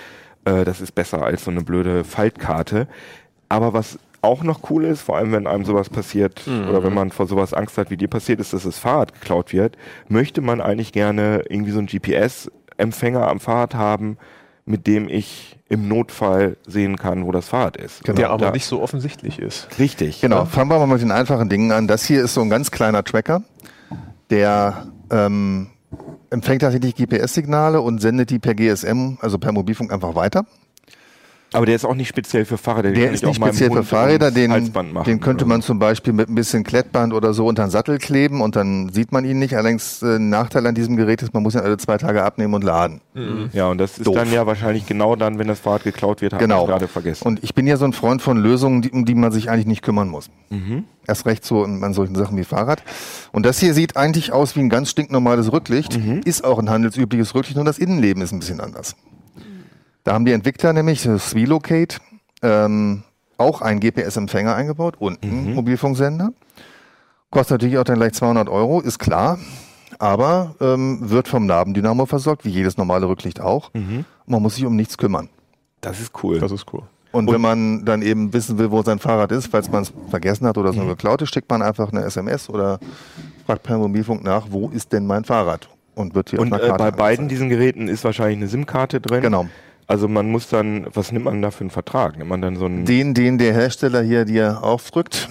[0.45, 2.87] äh, das ist besser als so eine blöde Faltkarte.
[3.49, 7.11] Aber was auch noch cool ist, vor allem wenn einem sowas passiert oder wenn man
[7.11, 9.77] vor sowas Angst hat, wie dir passiert ist, dass das Fahrrad geklaut wird,
[10.09, 14.17] möchte man eigentlich gerne irgendwie so einen GPS-Empfänger am Fahrrad haben,
[14.67, 18.05] mit dem ich im Notfall sehen kann, wo das Fahrrad ist.
[18.05, 18.17] Genau.
[18.17, 19.69] Der aber Da- nicht so offensichtlich ist.
[19.79, 20.21] Richtig.
[20.21, 20.47] Genau, ne?
[20.47, 21.87] fangen wir mal mit den einfachen Dingen an.
[21.89, 23.43] Das hier ist so ein ganz kleiner Tracker,
[24.31, 25.69] der ähm,
[26.31, 30.45] empfängt tatsächlich GPS-Signale und sendet die per GSM, also per Mobilfunk einfach weiter.
[31.55, 32.91] Aber der ist auch nicht speziell für Fahrräder.
[32.91, 36.29] Den Der ist nicht speziell für Fahrräder, den, machen den könnte man zum Beispiel mit
[36.29, 39.55] ein bisschen Klettband oder so unter den Sattel kleben und dann sieht man ihn nicht.
[39.55, 42.55] Allerdings äh, ein Nachteil an diesem Gerät ist, man muss ihn alle zwei Tage abnehmen
[42.55, 43.01] und laden.
[43.15, 43.21] so.
[43.53, 44.17] Ja, und das ist Doof.
[44.17, 46.63] dann ja wahrscheinlich genau dann, wenn das Fahrrad geklaut wird, habe Genau.
[46.65, 47.25] ich gerade vergessen.
[47.27, 49.67] Und ich bin ja so ein Freund von Lösungen, die, um die man sich eigentlich
[49.67, 50.29] nicht kümmern muss.
[50.51, 50.85] Mhm.
[51.07, 52.83] Erst recht so an an solchen Sachen wie Fahrrad.
[53.31, 55.99] Und das hier sieht eigentlich aus wie ein ganz stinknormales Rücklicht.
[55.99, 56.21] Mhm.
[56.25, 58.97] Ist auch ein handelsübliches Rücklicht, nur das Innenleben ist ein bisschen anders.
[60.05, 61.99] Da haben die Entwickler nämlich, das Swilocate,
[62.43, 63.03] ähm,
[63.39, 65.55] auch einen GPS-Empfänger eingebaut und einen Mhm.
[65.55, 66.31] Mobilfunksender.
[67.31, 69.39] Kostet natürlich auch dann gleich 200 Euro, ist klar.
[69.99, 73.71] Aber ähm, wird vom Nabendynamo versorgt, wie jedes normale Rücklicht auch.
[73.75, 74.05] Mhm.
[74.27, 75.29] Man muss sich um nichts kümmern.
[75.81, 76.39] Das ist cool.
[76.39, 76.83] Das ist cool.
[77.13, 80.47] Und, wenn man dann eben wissen will, wo sein Fahrrad ist, falls man es vergessen
[80.49, 80.79] hat oder Mhm.
[80.79, 82.81] es nur geklaut ist, schickt man einfach eine SMS oder
[83.47, 85.69] fragt per Mobilfunk nach, wo ist denn mein Fahrrad?
[85.95, 87.31] Und wird hier und auf äh, einer Karte bei beiden angezeigt.
[87.31, 89.23] diesen Geräten ist wahrscheinlich eine SIM-Karte drin.
[89.23, 89.47] Genau.
[89.87, 92.17] Also man muss dann, was nimmt man da für einen Vertrag?
[92.17, 92.85] Nimmt man dann so einen...
[92.85, 95.29] Den, den der Hersteller hier dir aufdrückt.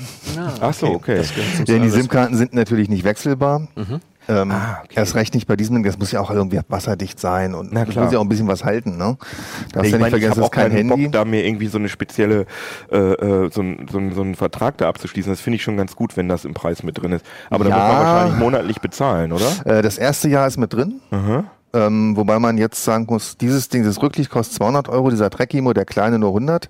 [0.62, 1.22] Ach so, okay.
[1.56, 1.90] Zum Denn die.
[1.90, 3.68] SIM-Karten sind natürlich nicht wechselbar.
[4.30, 4.94] Ähm, Ah, okay.
[4.96, 8.06] Erst recht nicht bei diesem das muss ja auch irgendwie wasserdicht sein und Na klar.
[8.06, 8.98] muss ja auch ein bisschen was halten.
[8.98, 9.18] Ne?
[9.74, 11.04] Darfst ich ja nicht vergessen, auch ist kein Handy.
[11.06, 12.46] Bock, da mir irgendwie so eine spezielle,
[12.92, 15.32] äh, äh, so, ein, so, ein, so einen Vertrag da abzuschließen.
[15.32, 17.26] Das finde ich schon ganz gut, wenn das im Preis mit drin ist.
[17.50, 17.78] Aber da Ja.
[17.78, 19.46] muss man wahrscheinlich monatlich bezahlen, oder?
[19.66, 21.02] Äh, das erste Jahr ist mit drin.
[21.76, 25.74] Ähm, wobei man jetzt sagen muss, dieses Ding, das Rücklicht kostet 200 Euro, dieser Trekimo,
[25.74, 26.70] der kleine nur 100.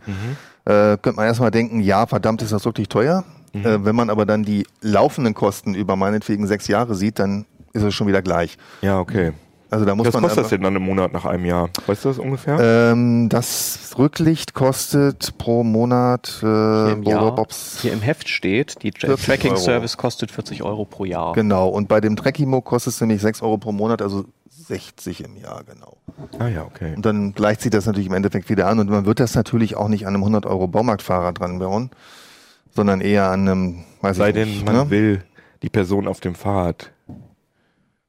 [0.66, 3.26] Äh, könnte man erstmal denken, ja, verdammt, ist das wirklich teuer.
[3.54, 7.84] Äh, wenn man aber dann die laufenden Kosten über meinetwegen sechs Jahre sieht, dann ist
[7.84, 8.58] es schon wieder gleich.
[8.82, 9.34] Ja, okay.
[9.70, 11.70] Also da muss Was man kostet das denn dann im Monat nach einem Jahr?
[11.88, 12.60] Weißt du das ungefähr?
[12.60, 18.84] Ähm, das Rücklicht kostet pro Monat äh, Hier im, Jahr, Bobs- hier im Heft steht,
[18.84, 19.60] die 40 Tracking Euro.
[19.60, 21.34] Service kostet 40 Euro pro Jahr.
[21.34, 24.26] Genau, und bei dem Trekimo kostet es nämlich 6 Euro pro Monat, also
[24.68, 25.98] 60 im Jahr, genau.
[26.38, 26.94] ah ja, okay.
[26.96, 29.76] Und dann gleicht sich das natürlich im Endeffekt wieder an und man wird das natürlich
[29.76, 31.90] auch nicht an einem 100 Euro Baumarktfahrer dran bauen,
[32.74, 34.90] sondern eher an einem, weiß Sei ich denn, nicht, man ne?
[34.90, 35.24] will
[35.62, 36.92] die Person auf dem Fahrrad,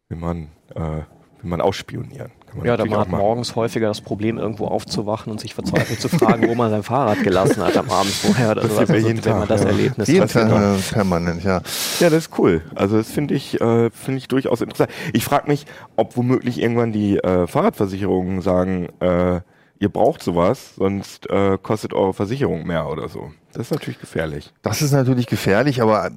[0.08, 1.04] will man, äh, will
[1.42, 2.32] man ausspionieren.
[2.46, 6.00] Kann man Ja, da man hat morgens häufiger das Problem, irgendwo aufzuwachen und sich verzweifelt
[6.00, 8.94] zu fragen, wo man sein Fahrrad gelassen hat am Abend vorher oder Das man Also,
[9.08, 9.68] jeden wenn man Tag, das ja.
[9.68, 10.30] Erlebnis Jeden hat.
[10.30, 11.60] Tag äh, permanent, ja.
[12.00, 12.62] Ja, das ist cool.
[12.74, 14.90] Also das finde ich, äh, finde ich durchaus interessant.
[15.12, 19.40] Ich frage mich, ob womöglich irgendwann die äh, Fahrradversicherungen sagen, äh,
[19.78, 23.30] ihr braucht sowas, sonst äh, kostet eure Versicherung mehr oder so.
[23.54, 24.52] Das ist natürlich gefährlich.
[24.62, 26.10] Das ist natürlich gefährlich, aber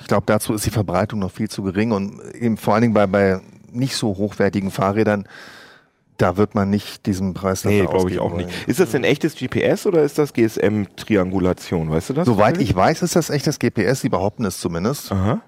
[0.00, 2.94] ich glaube, dazu ist die Verbreitung noch viel zu gering und eben vor allen Dingen
[2.94, 5.26] bei, bei nicht so hochwertigen Fahrrädern,
[6.18, 8.46] da wird man nicht diesen Preis dafür Nee, glaube ich auch wollen.
[8.46, 8.68] nicht.
[8.68, 11.90] Ist das denn echtes GPS oder ist das GSM-Triangulation?
[11.90, 12.26] Weißt du das?
[12.26, 15.12] Soweit ich weiß, ist das echtes GPS, die behaupten es zumindest.
[15.12, 15.42] Aha.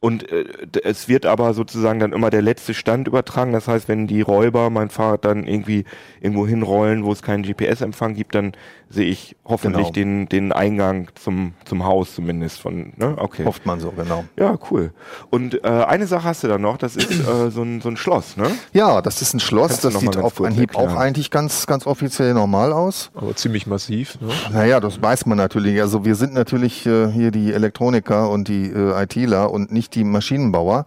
[0.00, 0.44] Und äh,
[0.84, 3.52] es wird aber sozusagen dann immer der letzte Stand übertragen.
[3.52, 5.84] Das heißt, wenn die Räuber mein Fahrrad dann irgendwie
[6.20, 8.52] irgendwo hinrollen, wo es keinen GPS-Empfang gibt, dann
[8.90, 9.92] sehe ich hoffentlich Genau.
[9.92, 13.14] den, den Eingang zum, zum Haus zumindest von, ne?
[13.16, 13.44] Okay.
[13.44, 14.24] Hofft man so, genau.
[14.38, 14.92] Ja, cool.
[15.30, 17.96] Und äh, eine Sache hast du da noch, das ist äh, so, ein, so ein
[17.96, 18.50] Schloss, ne?
[18.72, 21.02] Ja, das ist ein Schloss, das sieht auf Anhieb auch erklären?
[21.02, 23.10] eigentlich ganz, ganz offiziell normal aus.
[23.14, 24.18] Aber ziemlich massiv.
[24.20, 24.28] Ne?
[24.52, 25.80] Naja, das weiß man natürlich.
[25.80, 30.04] Also wir sind natürlich äh, hier die Elektroniker und die äh, ITler und nicht die
[30.04, 30.86] Maschinenbauer.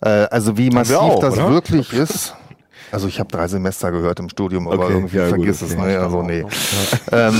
[0.00, 1.50] Äh, also wie massiv auch, das oder?
[1.50, 2.34] wirklich ist.
[2.92, 5.72] Also ich habe drei Semester gehört im Studium, aber Okay, irgendwie ja, gut, vergiss okay.
[5.72, 5.78] es.
[5.78, 5.98] Ne?
[5.98, 6.44] Also nee.
[7.12, 7.34] Ähm,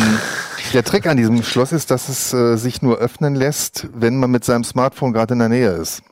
[0.73, 4.31] der Trick an diesem Schloss ist, dass es äh, sich nur öffnen lässt, wenn man
[4.31, 6.03] mit seinem Smartphone gerade in der Nähe ist.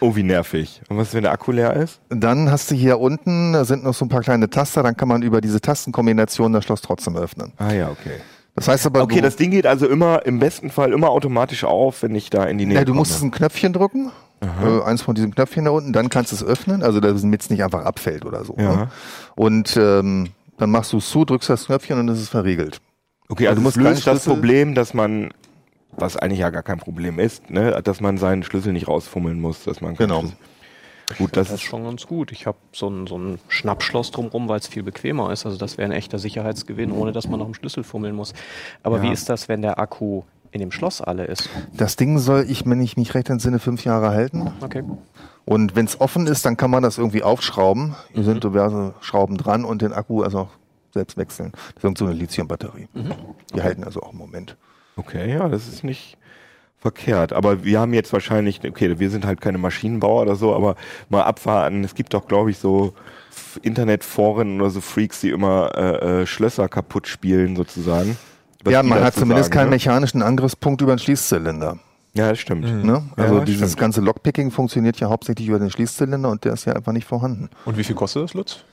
[0.00, 0.80] Oh, wie nervig.
[0.88, 2.00] Und was, wenn der Akku leer ist?
[2.08, 5.06] Dann hast du hier unten, da sind noch so ein paar kleine Taster, dann kann
[5.06, 7.52] man über diese Tastenkombination das Schloss trotzdem öffnen.
[7.58, 8.16] Ah ja, okay.
[8.56, 12.02] Das heißt aber, Okay, das Ding geht also immer, im besten Fall immer automatisch auf,
[12.02, 12.98] wenn ich da in die Nähe ja, du komme.
[12.98, 14.10] musst ein Knöpfchen drücken,
[14.42, 17.50] äh, eins von diesen Knöpfchen da unten, dann kannst du es öffnen, also damit es
[17.50, 18.54] nicht einfach abfällt oder so.
[18.58, 18.76] Ja.
[18.76, 18.88] Ne?
[19.36, 22.80] Und ähm, dann machst du es zu, drückst das Knöpfchen und es ist verriegelt.
[23.28, 25.30] Okay, also Du musst das Problem, dass man,
[25.92, 29.64] was eigentlich ja gar kein Problem ist, ne, dass man seinen Schlüssel nicht rausfummeln muss,
[29.64, 30.20] dass man Genau.
[30.20, 30.36] Schlüssel-
[31.18, 32.32] Gut, das Das ist schon ganz gut.
[32.32, 35.44] Ich habe so ein, so ein Schnappschloss drumrum, weil es viel bequemer ist.
[35.44, 38.32] Also das wäre ein echter Sicherheitsgewinn, ohne dass man noch einen Schlüssel fummeln muss.
[38.82, 39.02] Aber Ja.
[39.02, 41.50] wie ist das, wenn der Akku in dem Schloss alle ist?
[41.72, 44.52] Das Ding soll ich, wenn ich mich recht entsinne, fünf Jahre halten.
[44.60, 44.84] Okay.
[45.44, 47.96] Und wenn es offen ist, dann kann man das irgendwie aufschrauben.
[48.12, 50.50] Hier sind diverse Schrauben dran und den Akku also auch
[50.92, 51.52] selbst wechseln.
[51.52, 52.88] Das ist irgend so eine Lithium-Batterie.
[53.54, 54.56] Die halten also auch im Moment.
[54.96, 56.18] okay, ja, das ist nicht
[56.78, 57.32] verkehrt.
[57.32, 60.76] Aber wir haben jetzt wahrscheinlich, okay, wir sind halt keine Maschinenbauer oder so, aber
[61.08, 61.84] mal abwarten.
[61.84, 62.92] Es gibt doch, glaube ich, so
[63.62, 68.18] Internetforen oder so Freaks, die immer äh, äh, Schlösser kaputt spielen, sozusagen.
[68.68, 69.76] Ja, man hat zumindest sagen, keinen ne?
[69.76, 71.78] mechanischen Angriffspunkt über den Schließzylinder.
[72.14, 72.84] Ja, das stimmt.
[72.84, 73.02] Ne?
[73.16, 73.80] Also Ja, dieses stimmt.
[73.80, 77.48] ganze Lockpicking funktioniert ja hauptsächlich über den Schließzylinder und der ist ja einfach nicht vorhanden.
[77.64, 78.64] Und wie viel kostet das, Lutz?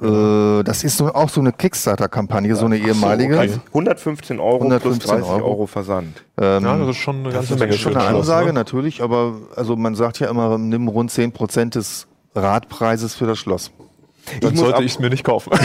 [0.00, 3.38] Äh, das ist so, auch so eine Kickstarter-Kampagne, so eine ehemalige.
[3.38, 5.66] Also 115 Euro 115 plus 30 Euro, Euro.
[5.66, 6.24] Versand.
[6.40, 8.52] Ähm, Ja, das ist schon eine ganze das Menge ist schon eine Ansage ne?
[8.54, 13.70] natürlich, aber also man sagt ja immer, nimm rund 10% des Radpreises für das Schloss.
[14.40, 15.52] Dann sollte ich es mir nicht kaufen.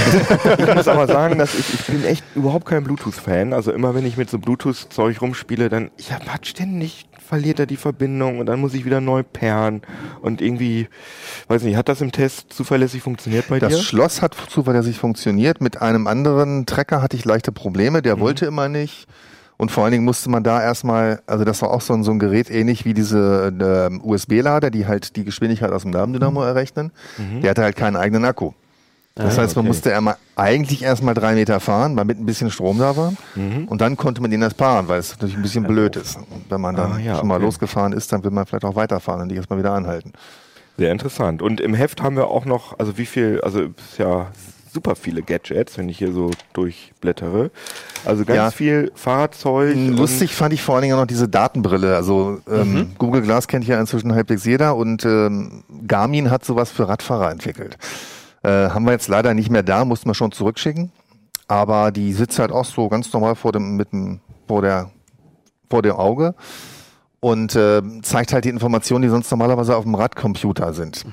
[0.60, 3.54] Ich muss aber sagen, dass ich, ich bin echt überhaupt kein Bluetooth-Fan.
[3.54, 7.68] Also immer wenn ich mit so Bluetooth-Zeug rumspiele, dann ich hab hat ständig verliert er
[7.68, 9.84] die Verbindung und dann muss ich wieder neu perren
[10.22, 10.88] und irgendwie,
[11.48, 13.84] weiß nicht, hat das im Test zuverlässig funktioniert bei Das dir?
[13.84, 15.62] Schloss hat zuverlässig funktioniert.
[15.62, 18.00] Mit einem anderen Trecker hatte ich leichte Probleme.
[18.00, 18.04] Mhm.
[18.04, 19.06] Der wollte immer nicht.
[19.60, 22.12] Und vor allen Dingen musste man da erstmal, also das war auch so ein, so
[22.12, 25.98] ein Gerät ähnlich wie diese ähm, USB-Lader, die halt die Geschwindigkeit aus dem Mhm.
[25.98, 26.92] Nabendynamo errechnen.
[27.44, 28.54] Der hatte halt keinen eigenen Akku.
[29.16, 29.68] Das heißt, man okay.
[29.68, 33.12] musste einmal, eigentlich erstmal drei Meter fahren, damit ein bisschen Strom da war.
[33.36, 33.66] Mhm.
[33.68, 36.16] Und dann konnte man den erst fahren, weil es natürlich ein bisschen blöd ist.
[36.16, 37.44] Und wenn man dann Ah, ja, schon mal okay.
[37.44, 40.14] losgefahren ist, dann will man vielleicht auch weiterfahren und nicht erstmal wieder anhalten.
[40.78, 41.42] Sehr interessant.
[41.42, 43.64] Und im Heft haben wir auch noch, also wie viel, also
[43.98, 44.28] ja
[44.72, 47.52] super viele Gadgets, wenn ich hier so durchblättere.
[48.06, 48.52] Also ganz Ja.
[48.52, 49.76] viel Fahrzeug.
[49.76, 51.96] und- Lustig fand ich vor allen Dingen auch noch diese Datenbrille.
[51.96, 56.88] Also ähm, Google Glass kennt ja inzwischen halbwegs jeder und ähm, Garmin hat sowas für
[56.88, 57.78] Radfahrer entwickelt.
[58.44, 60.92] Äh, haben wir jetzt leider nicht mehr da, mussten wir schon zurückschicken.
[61.48, 64.92] Aber die sitzt halt auch so ganz normal vor dem, mit dem, vor der,
[65.70, 66.36] vor dem Auge
[67.20, 71.06] und äh, zeigt halt die Informationen, die sonst normalerweise auf dem Radcomputer sind.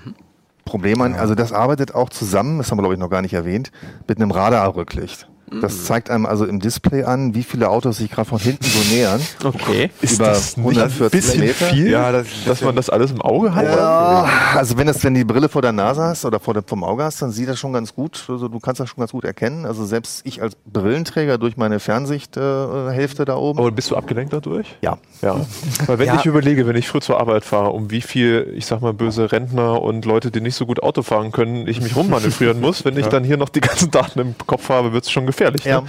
[0.66, 3.32] Problem an, also das arbeitet auch zusammen, das haben wir glaube ich noch gar nicht
[3.32, 3.70] erwähnt,
[4.06, 5.28] mit einem Radarrücklicht.
[5.60, 8.94] Das zeigt einem also im Display an, wie viele Autos sich gerade von hinten so
[8.94, 9.20] nähern.
[9.44, 9.90] Okay.
[10.00, 11.66] Ist Über das nicht ein 140 bisschen Meter?
[11.66, 13.64] viel, Ja, das- dass man das alles im Auge hat?
[13.64, 16.82] Ja, also wenn das, wenn die Brille vor der Nase hast oder vor der, vom
[16.82, 18.24] Auge hast, dann sieht das schon ganz gut.
[18.28, 19.66] Also du kannst das schon ganz gut erkennen.
[19.66, 23.58] Also selbst ich als Brillenträger durch meine Fernsichthälfte äh, da oben.
[23.58, 24.74] Aber bist du abgelenkt dadurch?
[24.82, 24.98] Ja.
[25.22, 25.36] Ja.
[25.86, 26.16] Weil wenn Ja.
[26.16, 29.30] ich überlege, wenn ich früh zur Arbeit fahre, um wie viel, ich sag mal, böse
[29.32, 32.96] Rentner und Leute, die nicht so gut Auto fahren können, ich mich rummanövrieren muss, wenn
[32.98, 35.35] ich dann hier noch die ganzen Daten im Kopf habe, wird es schon gefährlich.
[35.64, 35.80] Ja.
[35.80, 35.86] Ne?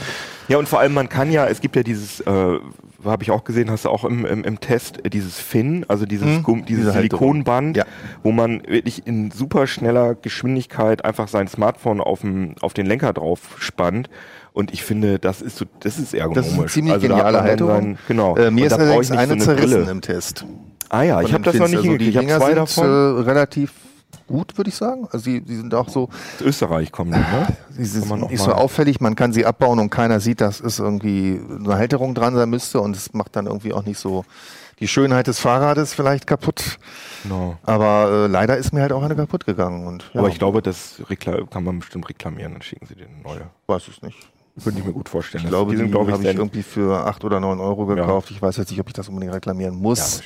[0.50, 2.60] Ja, und vor allem, man kann ja, es gibt ja dieses, äh,
[3.04, 6.06] habe ich auch gesehen, hast du auch im, im, im Test, äh, dieses Fin, also
[6.06, 6.94] dieses, Mhm, Gum, dieses diese.
[6.94, 7.84] Silikonband, Ja.
[8.24, 13.12] wo man wirklich in super schneller Geschwindigkeit einfach sein Smartphone auf, dem, auf den Lenker
[13.12, 14.10] drauf spannt.
[14.54, 16.46] Und ich finde, das ist so, das ist ergonomisch.
[16.46, 17.70] Das ist eine ziemlich Also da hat geniale Halterung.
[17.82, 18.36] sein- genau.
[18.38, 19.92] Äh, mir ist allerdings eine so eine zerrissen Brille.
[19.92, 20.46] im Test.
[20.90, 21.84] Ah ja, ich habe das noch nicht Fins.
[21.84, 22.16] hingekriegt.
[22.24, 22.86] Ich habe zwei davon.
[22.86, 23.72] Äh, relativ
[24.28, 25.08] gut, würde ich sagen.
[25.12, 27.48] Also die, die sind auch so, Aus Österreich kommen die, ne?
[27.72, 29.00] sie sind nicht so auffällig.
[29.02, 32.82] Man kann sie abbauen und keiner sieht, dass es irgendwie eine Halterung dran sein müsste
[32.82, 34.26] und es macht dann irgendwie auch nicht so
[34.80, 36.78] die Schönheit des Fahrrades vielleicht kaputt.
[37.24, 37.58] Genau.
[37.64, 40.62] Aber äh, leider ist mir halt auch eine kaputt gegangen und ja, Aber ich glaube,
[40.62, 41.02] das
[41.50, 43.50] kann man bestimmt reklamieren, dann schicken sie dir eine neue.
[43.66, 44.18] weiß es nicht.
[44.64, 45.44] Könnte ich mir gut vorstellen.
[45.44, 47.96] Ich glaube, die, sind, glaube habe ich irgendwie für acht oder neun Euro Ja.
[48.02, 48.32] gekauft.
[48.32, 50.22] Ich weiß jetzt nicht, ob ich das unbedingt reklamieren Ja, muss.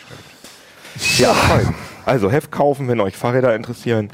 [1.17, 1.73] Ja, fein.
[2.05, 4.09] Also Heft kaufen, wenn euch Fahrräder interessieren.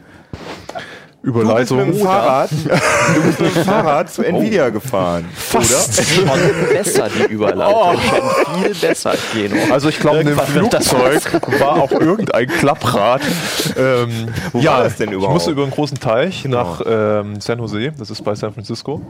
[1.28, 1.78] Überleitung.
[1.80, 6.02] Du bist mit dem Fahrrad, du bist mit dem Fahrrad zu Nvidia gefahren, Fast.
[6.04, 6.26] Schon
[6.72, 8.00] besser, die Überleitung.
[8.02, 9.56] Schon viel besser, Geno.
[9.74, 11.22] Also ich glaube, in dem Flugzeug
[11.60, 13.22] war auch irgendein Klapprad.
[13.78, 15.34] Ähm, Wo ja, war das denn Ich überhaupt?
[15.34, 19.02] musste über einen großen Teich nach ähm, San Jose, das ist bei San Francisco.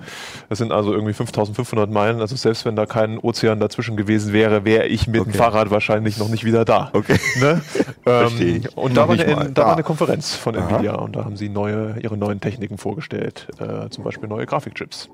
[0.49, 2.19] Das sind also irgendwie 5500 Meilen.
[2.19, 5.37] Also selbst wenn da kein Ozean dazwischen gewesen wäre, wäre ich mit dem Okay.
[5.37, 6.89] Fahrrad wahrscheinlich noch nicht wieder da.
[6.93, 7.19] Okay.
[7.39, 7.61] Ne?
[8.05, 8.77] Ähm, ich.
[8.77, 9.65] und da war, eine, da Ah.
[9.67, 10.69] war eine Konferenz von Aha.
[10.69, 15.09] Nvidia und da haben sie neue, ihre neuen Techniken vorgestellt, äh, zum Beispiel neue Grafikchips.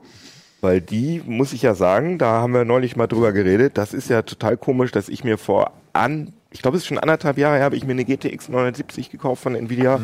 [0.62, 4.10] Weil die, muss ich ja sagen, da haben wir neulich mal drüber geredet, das ist
[4.10, 7.56] ja total komisch, dass ich mir vor an ich glaube, es ist schon anderthalb Jahre
[7.56, 10.04] her, habe ich mir eine GTX 970 gekauft von Nvidia Mhm.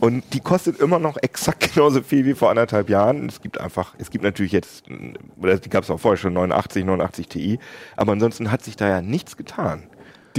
[0.00, 3.26] und die kostet immer noch exakt genauso viel wie vor anderthalb Jahren.
[3.26, 4.84] Es gibt einfach, es gibt natürlich jetzt,
[5.40, 7.58] oder die gab es auch vorher schon 89, 89 Ti,
[7.96, 9.84] aber ansonsten hat sich da ja nichts getan.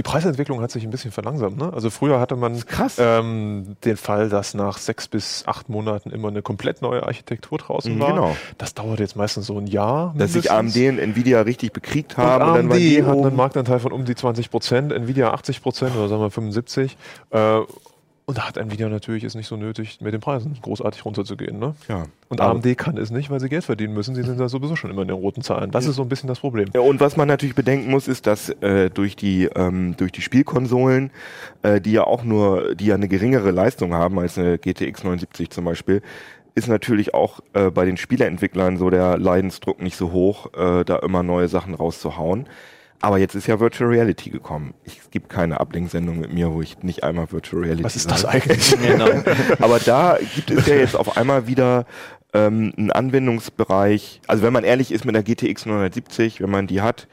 [0.00, 1.58] Die Preisentwicklung hat sich ein bisschen verlangsamt.
[1.58, 1.70] Ne?
[1.74, 2.96] Also früher hatte man krass.
[2.98, 7.94] Ähm, den Fall, dass nach sechs bis acht Monaten immer eine komplett neue Architektur draußen
[7.94, 8.08] Mhm, war.
[8.14, 8.36] genau.
[8.56, 10.14] Das dauert jetzt meistens so ein Jahr.
[10.16, 10.74] Dass sich mindestens.
[10.86, 12.40] AMD und Nvidia richtig bekriegt und haben.
[12.44, 13.36] und dann AMD waren die hat einen.
[13.36, 16.96] Marktanteil von um die 20 Prozent, Nvidia 80 Prozent oder sagen wir 75.
[17.28, 17.58] Äh,
[18.30, 21.58] und da hat Nvidia natürlich es nicht so nötig, mit den Preisen großartig runterzugehen.
[21.58, 21.74] Ne?
[21.88, 22.04] Ja.
[22.28, 24.14] Und AMD kann es nicht, weil sie Geld verdienen müssen.
[24.14, 25.72] Sie sind da sowieso schon immer in den roten Zahlen.
[25.72, 26.68] Das ist so ein bisschen das Problem.
[26.72, 30.22] Ja, und was man natürlich bedenken muss, ist, dass äh, durch die ähm, durch die
[30.22, 31.10] Spielkonsolen,
[31.62, 35.50] äh, die ja auch nur, die ja eine geringere Leistung haben als eine GTX 970
[35.50, 36.00] zum Beispiel,
[36.54, 40.98] ist natürlich auch äh, bei den Spieleentwicklern so der Leidensdruck nicht so hoch, äh, da
[40.98, 42.46] immer neue Sachen rauszuhauen.
[43.02, 44.74] Aber jetzt ist ja Virtual Reality gekommen.
[44.84, 48.10] Ich, es gibt keine Ablenksendung mit mir, wo ich nicht einmal Virtual Reality Was ist
[48.10, 48.42] das sage.
[48.42, 48.76] eigentlich?
[48.80, 49.08] Genau.
[49.58, 51.86] Aber da gibt es ja jetzt auf einmal wieder
[52.34, 54.20] ähm, einen Anwendungsbereich.
[54.26, 57.08] Also wenn man ehrlich ist mit der GTX 970, wenn man die hat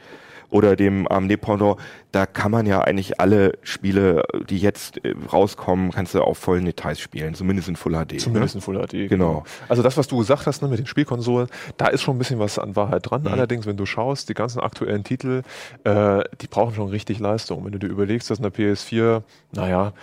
[0.50, 1.78] oder dem AMD Pendant,
[2.12, 6.66] da kann man ja eigentlich alle Spiele, die jetzt äh, rauskommen, kannst du auf vollen
[6.66, 8.20] Details spielen, zumindest in Full HD.
[8.20, 8.60] Zumindest ne?
[8.60, 9.10] in Full HD.
[9.10, 9.44] Genau.
[9.68, 12.40] Also das, was du gesagt hast ne, mit den Spielkonsolen, da ist schon ein bisschen
[12.40, 13.22] was an Wahrheit dran.
[13.22, 13.28] Mhm.
[13.28, 15.44] Allerdings, wenn du schaust, die ganzen aktuellen Titel,
[15.84, 17.66] äh, die brauchen schon richtig Leistung.
[17.66, 19.94] Wenn du dir überlegst, dass eine PS4, naja,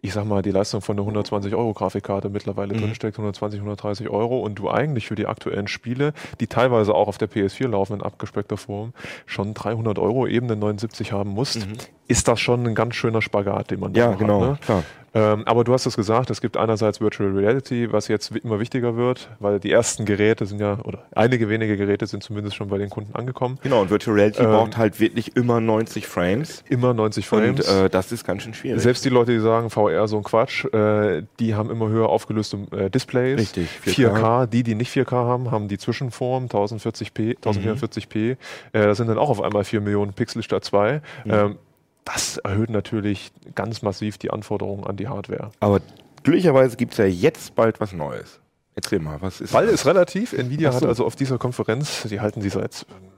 [0.00, 2.82] ich sag mal, die Leistung von einer 120 Euro Grafikkarte mittlerweile Mhm.
[2.82, 4.40] drinsteckt, 120, 130 Euro.
[4.40, 8.02] Und du eigentlich für die aktuellen Spiele, die teilweise auch auf der PS4 laufen in
[8.02, 8.92] abgespeckter Form,
[9.26, 11.66] schon 300 Euro eben eine 79 haben musst,
[12.08, 14.04] ist das schon ein ganz schöner Spagat, den man da Mhm.
[14.06, 14.50] Ja, noch genau, hat.
[14.50, 14.58] Ne?
[14.64, 14.82] klar.
[15.14, 18.94] Ähm, aber du hast es gesagt, es gibt einerseits Virtual Reality, was jetzt immer wichtiger
[18.96, 22.76] wird, weil die ersten Geräte sind ja, oder einige wenige Geräte sind zumindest schon bei
[22.76, 23.58] den Kunden angekommen.
[23.62, 26.62] Genau, und Virtual Reality Ähm, braucht halt wirklich immer 90 Frames.
[26.68, 27.66] Immer 90 Frames.
[27.68, 28.82] Und äh, das ist ganz schön schwierig.
[28.82, 32.58] Selbst die Leute, die sagen, VR so ein Quatsch, äh, die haben immer höher aufgelöste
[32.72, 33.38] äh, Displays.
[33.40, 34.12] Richtig, 4K.
[34.12, 34.46] 4K.
[34.46, 37.34] Die, die nicht 4K haben, haben die Zwischenform 1040p, Mhm.
[37.42, 38.32] 1044p.
[38.32, 38.36] Äh,
[38.72, 41.00] das sind dann auch auf einmal 4 Millionen Pixel statt 2.
[41.26, 41.56] Ähm,
[42.08, 45.50] das erhöht natürlich ganz massiv die Anforderungen an die Hardware.
[45.60, 45.80] Aber
[46.22, 48.40] glücklicherweise gibt's ja jetzt bald was Neues.
[48.74, 50.32] Erzähl mal, was ist Ball ist relativ.
[50.32, 50.76] Nvidia so.
[50.76, 53.08] hat also auf dieser Konferenz, die halten sie seit ähm,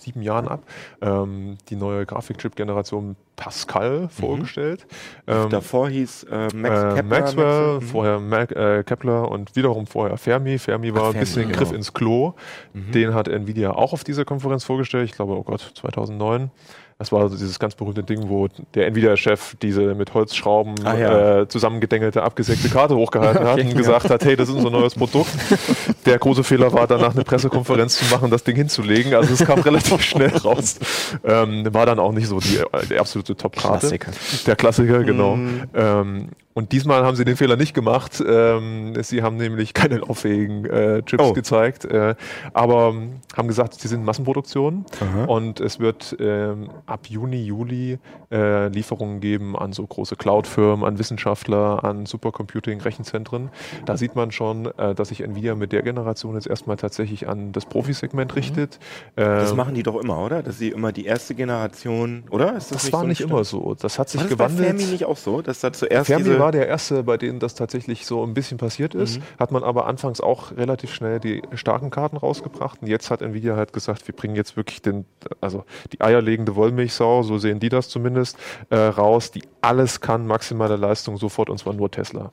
[0.00, 0.62] sieben Jahren ab,
[1.02, 4.86] ähm, die neue Grafikchip-Generation Pascal vorgestellt.
[5.26, 9.86] Ähm, Davor hieß äh, Max äh, Kepler, Maxwell, Max- vorher Mac, äh, Kepler und wiederum
[9.86, 10.58] vorher Fermi.
[10.58, 11.58] Fermi war Ach, ein bisschen genau.
[11.58, 12.34] Griff ins Klo.
[12.72, 15.10] Den hat Nvidia auch auf dieser Konferenz vorgestellt.
[15.10, 16.50] Ich glaube, oh Gott, 2009.
[16.98, 21.40] Das war so dieses ganz berühmte Ding, wo der Nvidia-Chef diese mit Holzschrauben Ah, ja.
[21.40, 25.30] äh, zusammengedengelte, abgesägte Karte hochgehalten hat und gesagt hat, hey, das ist unser neues Produkt.
[26.06, 29.14] Der große Fehler war danach eine Pressekonferenz zu machen, das Ding hinzulegen.
[29.14, 30.78] Also es kam relativ schnell raus.
[31.24, 33.98] Ähm, war dann auch nicht so die, die absolute Top-Karte.
[34.46, 35.36] Der Klassiker, genau.
[35.36, 35.62] Mhm.
[35.74, 38.22] Ähm, und diesmal haben sie den Fehler nicht gemacht.
[38.26, 41.32] Ähm, sie haben nämlich keine lauffähigen äh, Chips Oh.
[41.32, 42.14] gezeigt, äh,
[42.52, 42.94] aber
[43.36, 45.24] haben gesagt, sie sind in Massenproduktion Aha.
[45.24, 47.98] und es wird ähm, ab Juni, Juli
[48.30, 53.50] äh, Lieferungen geben an so große Cloud-Firmen, an Wissenschaftler, an Supercomputing-Rechenzentren.
[53.84, 57.52] Da sieht man schon, äh, dass sich Nvidia mit der Generation jetzt erstmal tatsächlich an
[57.52, 58.78] das Profisegment richtet.
[59.16, 60.42] Das Ähm, machen die doch immer, oder?
[60.42, 62.56] Dass sie immer die erste Generation, oder?
[62.56, 63.30] Ist das nicht war so nicht Stand?
[63.32, 63.74] immer so.
[63.74, 64.66] Das hat sich War das gewandelt.
[64.68, 67.54] Fermi nicht auch so, dass da zuerst Fermi diese war der erste, bei dem das
[67.54, 69.18] tatsächlich so ein bisschen passiert ist.
[69.38, 72.82] Hat man aber anfangs auch relativ schnell die starken Karten rausgebracht.
[72.82, 75.06] Und jetzt hat Nvidia halt gesagt, wir bringen jetzt wirklich den,
[75.40, 78.36] also die eierlegende Wollmilchsau, so sehen die das zumindest,
[78.68, 82.30] äh, raus, die alles kann, maximale Leistung sofort und zwar nur Tesla.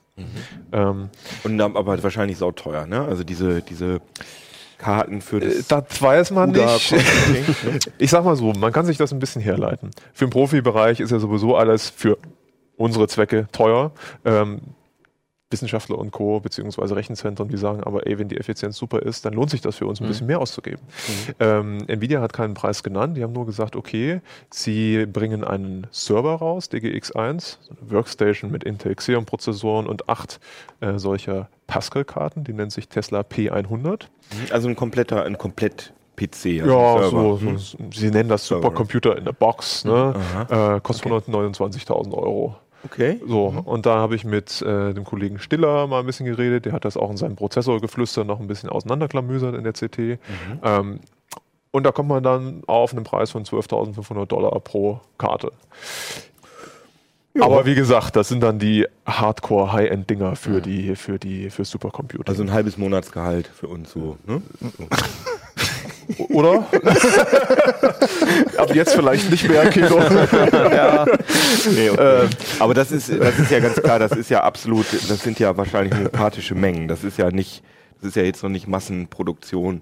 [0.74, 1.10] Ähm,
[1.45, 3.02] und dann aber wahrscheinlich sauteuer, ne?
[3.04, 4.02] Also diese diese
[4.78, 6.91] Karten für das äh, das weiß man Huda nicht.
[7.63, 7.80] Ne?
[7.97, 9.91] Ich sag mal so, man kann sich das ein bisschen herleiten.
[10.13, 12.17] Für den Profibereich ist ja sowieso alles für
[12.81, 13.91] unsere Zwecke teuer.
[14.25, 14.61] Ähm,
[15.51, 16.39] Wissenschaftler und Co.
[16.39, 19.75] beziehungsweise Rechenzentren, die sagen, aber ey, wenn die Effizienz super ist, dann lohnt sich das
[19.75, 20.81] für uns ein bisschen mehr auszugeben.
[21.39, 26.35] Ähm, Nvidia hat keinen Preis genannt, die haben nur gesagt, okay, sie bringen einen Server
[26.35, 30.39] raus, DGX1, so eine Workstation mit Intel Xeon-Prozessoren und acht
[30.79, 34.03] äh, solcher Pascal-Karten, die nennt sich Tesla P100.
[34.51, 36.45] Also ein kompletter, ein komplett PC.
[36.45, 37.57] Ja, also so, Server.
[37.57, 38.45] so, sie nennen das.
[38.45, 40.13] Supercomputer in der Box, ne?
[40.15, 40.75] Aha.
[40.75, 42.55] Äh, kostet 129.000 Euro.
[42.83, 43.19] Okay.
[43.25, 46.73] So, und da habe ich mit äh, dem Kollegen Stiller mal ein bisschen geredet, der
[46.73, 50.19] hat das auch in seinem Prozessorgeflüster noch ein bisschen auseinanderklamüsert in der CT.
[50.63, 50.99] Ähm,
[51.71, 55.51] und da kommt man dann auf einen Preis von 12.500 Dollar pro Karte.
[57.39, 62.27] Aber wie gesagt, das sind dann die Hardcore-High-End-Dinger für die, für die, für Supercomputer.
[62.29, 64.17] Also ein halbes Monatsgehalt für uns so.
[64.27, 64.41] Ne?
[66.29, 66.65] Oder?
[68.57, 69.99] Ab jetzt vielleicht nicht mehr Kilo.
[70.51, 71.05] ja.
[71.73, 72.27] nee, okay.
[72.60, 75.55] Aber das ist, das ist ja ganz klar, das ist ja absolut, das sind ja
[75.57, 76.88] wahrscheinlich homöopathische Mengen.
[76.88, 77.63] Das ist ja nicht,
[77.99, 79.82] das ist ja jetzt noch nicht Massenproduktion.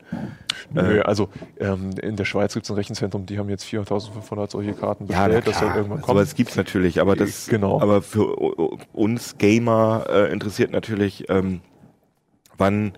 [0.72, 1.30] Nö, also
[1.60, 5.26] ähm, in der Schweiz gibt es ein Rechenzentrum, die haben jetzt 4500 solche Karten Ja,
[5.28, 5.46] bestellt.
[5.46, 5.78] na das soll klar.
[5.78, 6.24] irgendwann Aber kommen.
[6.24, 7.82] es gibt's natürlich, aber das, Genau.
[7.82, 8.36] aber für
[8.94, 11.62] uns Gamer äh, interessiert natürlich, ähm,
[12.58, 12.94] wann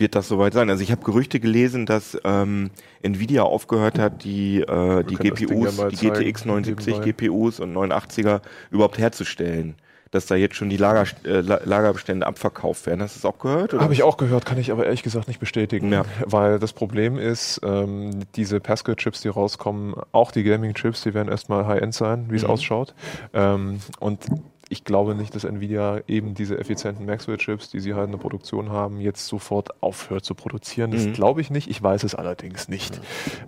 [0.00, 0.68] wird das soweit sein?
[0.70, 2.70] Also ich habe Gerüchte gelesen, dass ähm,
[3.02, 7.12] Nvidia aufgehört hat, die äh, die GPUs, ja die GTX 79 nebenbei.
[7.28, 8.40] GPUs und 89er
[8.70, 9.74] überhaupt herzustellen.
[10.12, 13.00] Dass da jetzt schon die Lager, äh, La- Lagerbestände abverkauft werden.
[13.00, 13.74] Hast du das auch gehört?
[13.74, 15.92] Habe ich auch gehört, kann ich aber ehrlich gesagt nicht bestätigen.
[15.92, 16.04] Ja.
[16.26, 21.64] Weil das Problem ist, ähm, diese Pascal-Chips, die rauskommen, auch die Gaming-Chips, die werden erstmal
[21.68, 22.50] High-End sein, wie es Mhm.
[22.50, 22.92] ausschaut.
[23.34, 24.24] Ähm, und
[24.72, 28.70] ich glaube nicht, dass Nvidia eben diese effizienten Maxwell-Chips, die sie halt in der Produktion
[28.70, 30.92] haben, jetzt sofort aufhört zu produzieren.
[30.92, 31.12] Das Mhm.
[31.12, 31.68] glaube ich nicht.
[31.68, 33.00] Ich weiß es allerdings nicht.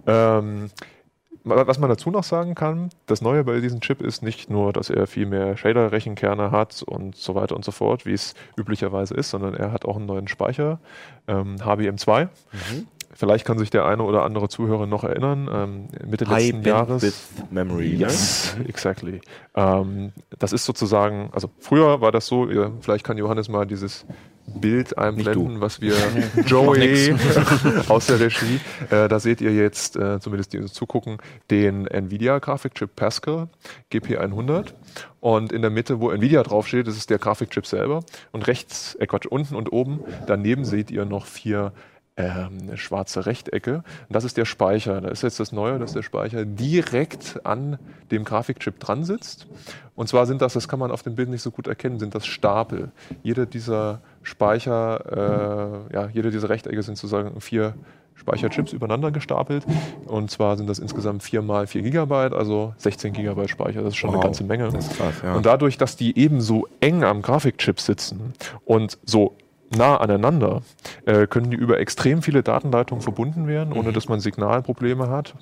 [0.07, 0.71] Ähm,
[1.45, 4.91] was man dazu noch sagen kann, das Neue bei diesem Chip ist nicht nur, dass
[4.91, 9.31] er viel mehr Shader-Rechenkerne hat und so weiter und so fort, wie es üblicherweise ist,
[9.31, 10.79] sondern er hat auch einen neuen Speicher,
[11.27, 12.25] ähm, HBM2.
[12.53, 12.87] Mhm.
[13.23, 17.29] Vielleicht kann sich der eine oder andere Zuhörer noch erinnern, ähm, Mitte High letzten Jahres.
[17.53, 17.95] Memory.
[17.95, 19.21] Yes, exactly.
[19.55, 20.11] Ähm,
[20.41, 24.07] das ist sozusagen, also früher war das so, ja, vielleicht kann Johannes mal dieses
[24.57, 25.95] Bild einblenden, was wir
[26.47, 27.15] Joey
[27.89, 28.59] aus der Regie,
[28.91, 31.19] äh, da seht ihr jetzt, äh, zumindest die uns zugucken,
[31.49, 33.49] den Nvidia Grafikchip Pascal
[33.93, 34.73] GP100
[35.21, 38.01] und in der Mitte, wo Nvidia draufsteht, das ist der Grafikchip selber
[38.33, 41.73] und rechts, äh Quatsch, unten und oben, daneben seht ihr noch vier
[42.17, 43.77] ähm, schwarze Rechtecke.
[43.77, 43.85] Und
[44.15, 45.01] das ist der Speicher.
[45.01, 47.79] Da ist jetzt das Neue, dass der Speicher direkt an
[48.11, 49.47] dem Grafikchip dran sitzt.
[49.95, 52.15] Und zwar sind das, das kann man auf dem Bild nicht so gut erkennen, sind
[52.15, 52.93] das Stapel.
[53.23, 57.75] Jeder dieser Speicher, äh, ja, jede dieser Rechtecke sind sozusagen vier
[58.15, 59.65] Speicherchips übereinander gestapelt.
[60.07, 63.81] Und zwar sind das insgesamt 4 mal 4 Gigabyte, also 16 Gigabyte Speicher.
[63.83, 64.25] Das ist schon eine Wow.
[64.25, 64.69] ganze Menge.
[64.69, 65.35] Krass, ja.
[65.35, 68.35] Und dadurch, dass die eben so eng am Grafikchip sitzen
[68.65, 69.35] und so
[69.77, 70.63] nah aneinander,
[71.07, 73.93] äh, können die über extrem viele Datenleitungen verbunden werden, ohne Mhm.
[73.95, 75.35] dass man Signalprobleme hat.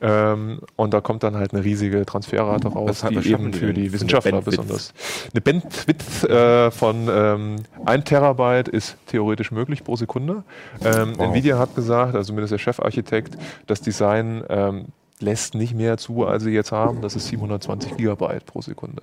[0.00, 4.40] Ähm, und da kommt dann halt eine riesige Transferrate raus, die eben für die Wissenschaftler
[4.42, 4.92] besonders.
[5.32, 10.42] Eine Bandwidth äh, von ähm, 1 Terabyte ist theoretisch möglich pro Sekunde.
[10.84, 11.28] Ähm, Wow.
[11.30, 14.86] Nvidia hat gesagt, also zumindest der Chefarchitekt, das Design ähm,
[15.20, 17.00] lässt nicht mehr zu, als sie jetzt haben.
[17.00, 19.02] Das ist 720 Gigabyte pro Sekunde.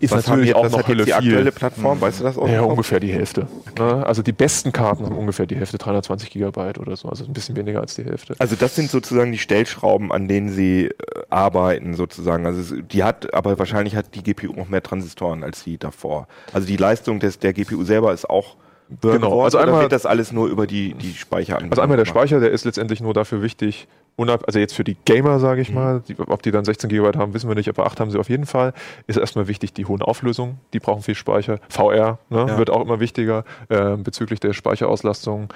[0.00, 2.00] Ist was haben natürlich jetzt, auch noch Hölle die aktuelle Plattform?
[2.00, 2.48] Weißt du das auch?
[2.48, 2.70] Ja, noch?
[2.70, 3.46] ungefähr die Hälfte.
[3.78, 4.04] Ne?
[4.04, 7.56] Also die besten Karten haben ungefähr die Hälfte, 320 Gigabyte oder so, also ein bisschen
[7.56, 8.34] weniger als die Hälfte.
[8.38, 10.92] Also das sind sozusagen die Stellschrauben, an denen sie äh,
[11.30, 12.46] arbeiten sozusagen.
[12.46, 16.26] Also es, die hat, aber wahrscheinlich hat die GPU noch mehr Transistoren als die davor.
[16.52, 18.56] Also die Leistung des, der GPU selber ist auch
[19.02, 22.04] höher Genau, also einmal- wird das alles nur über die, die Speicheranbindung Also einmal der?
[22.06, 25.70] Speicher, der ist letztendlich nur dafür wichtig, unab also jetzt für die Gamer, sage ich
[25.72, 28.18] mal, die, ob die dann 16 GB haben, wissen wir nicht, aber 8 haben sie
[28.18, 28.72] auf jeden Fall.
[29.06, 31.58] Ist erstmal wichtig die hohen Auflösungen, die brauchen viel Speicher.
[31.68, 32.58] VR ne, Ja.
[32.58, 35.52] wird auch immer wichtiger äh, bezüglich der Speicherauslastung,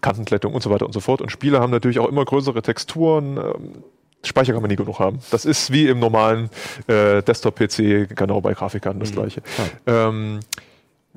[0.00, 1.20] Kantenglättung und so weiter und so fort.
[1.20, 3.36] Und Spiele haben natürlich auch immer größere Texturen.
[3.36, 3.82] Ähm,
[4.24, 5.20] Speicher kann man nie genug haben.
[5.30, 6.50] Das ist wie im normalen
[6.88, 9.42] äh, Desktop-PC, genau bei Grafikkarten das gleiche.
[9.86, 10.40] Ähm,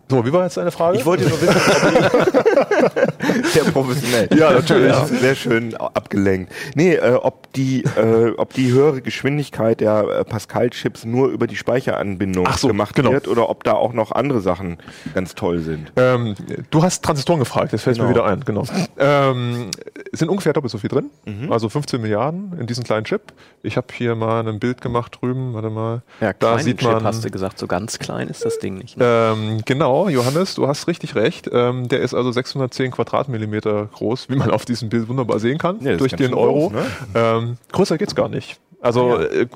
[0.08, 0.98] so, wie war jetzt deine Frage?
[0.98, 3.11] Ich wollte nur wissen, ob
[3.46, 4.30] sehr professionell.
[4.38, 4.94] Ja, natürlich.
[4.96, 6.52] Sehr schön abgelenkt.
[6.76, 11.56] Nee, äh, ob die, äh, ob die höhere Geschwindigkeit der äh, Pascal-Chips nur über die
[11.56, 13.12] Speicheranbindung so, gemacht genau.
[13.12, 14.78] wird oder ob da auch noch andere Sachen
[15.14, 15.92] ganz toll sind.
[15.96, 16.36] Ähm,
[16.70, 18.16] du hast Transistoren gefragt, das fällt mir Genau.
[18.16, 18.64] wieder ein, genau.
[18.98, 19.70] Ähm,
[20.12, 21.52] es sind ungefähr doppelt so viel drin, Mhm.
[21.52, 23.34] also 15 Milliarden in diesem kleinen Chip.
[23.64, 26.02] Ich habe hier mal ein Bild gemacht drüben, warte mal.
[26.20, 27.04] Ja, da sieht Chip man.
[27.04, 28.98] hast du gesagt, so ganz klein ist das Ding nicht.
[28.98, 29.06] Ne?
[29.06, 31.50] Ähm, genau, Johannes, du hast richtig recht.
[31.52, 32.92] Ähm, der ist also 610
[33.26, 36.70] Quadratmillimeter groß, wie man auf diesem Bild wunderbar sehen kann, Ja, durch den Euro.
[36.70, 36.86] groß, ne?
[37.16, 38.60] ähm, größer geht's gar nicht.
[38.84, 39.22] Also Ja.
[39.26, 39.48] äh,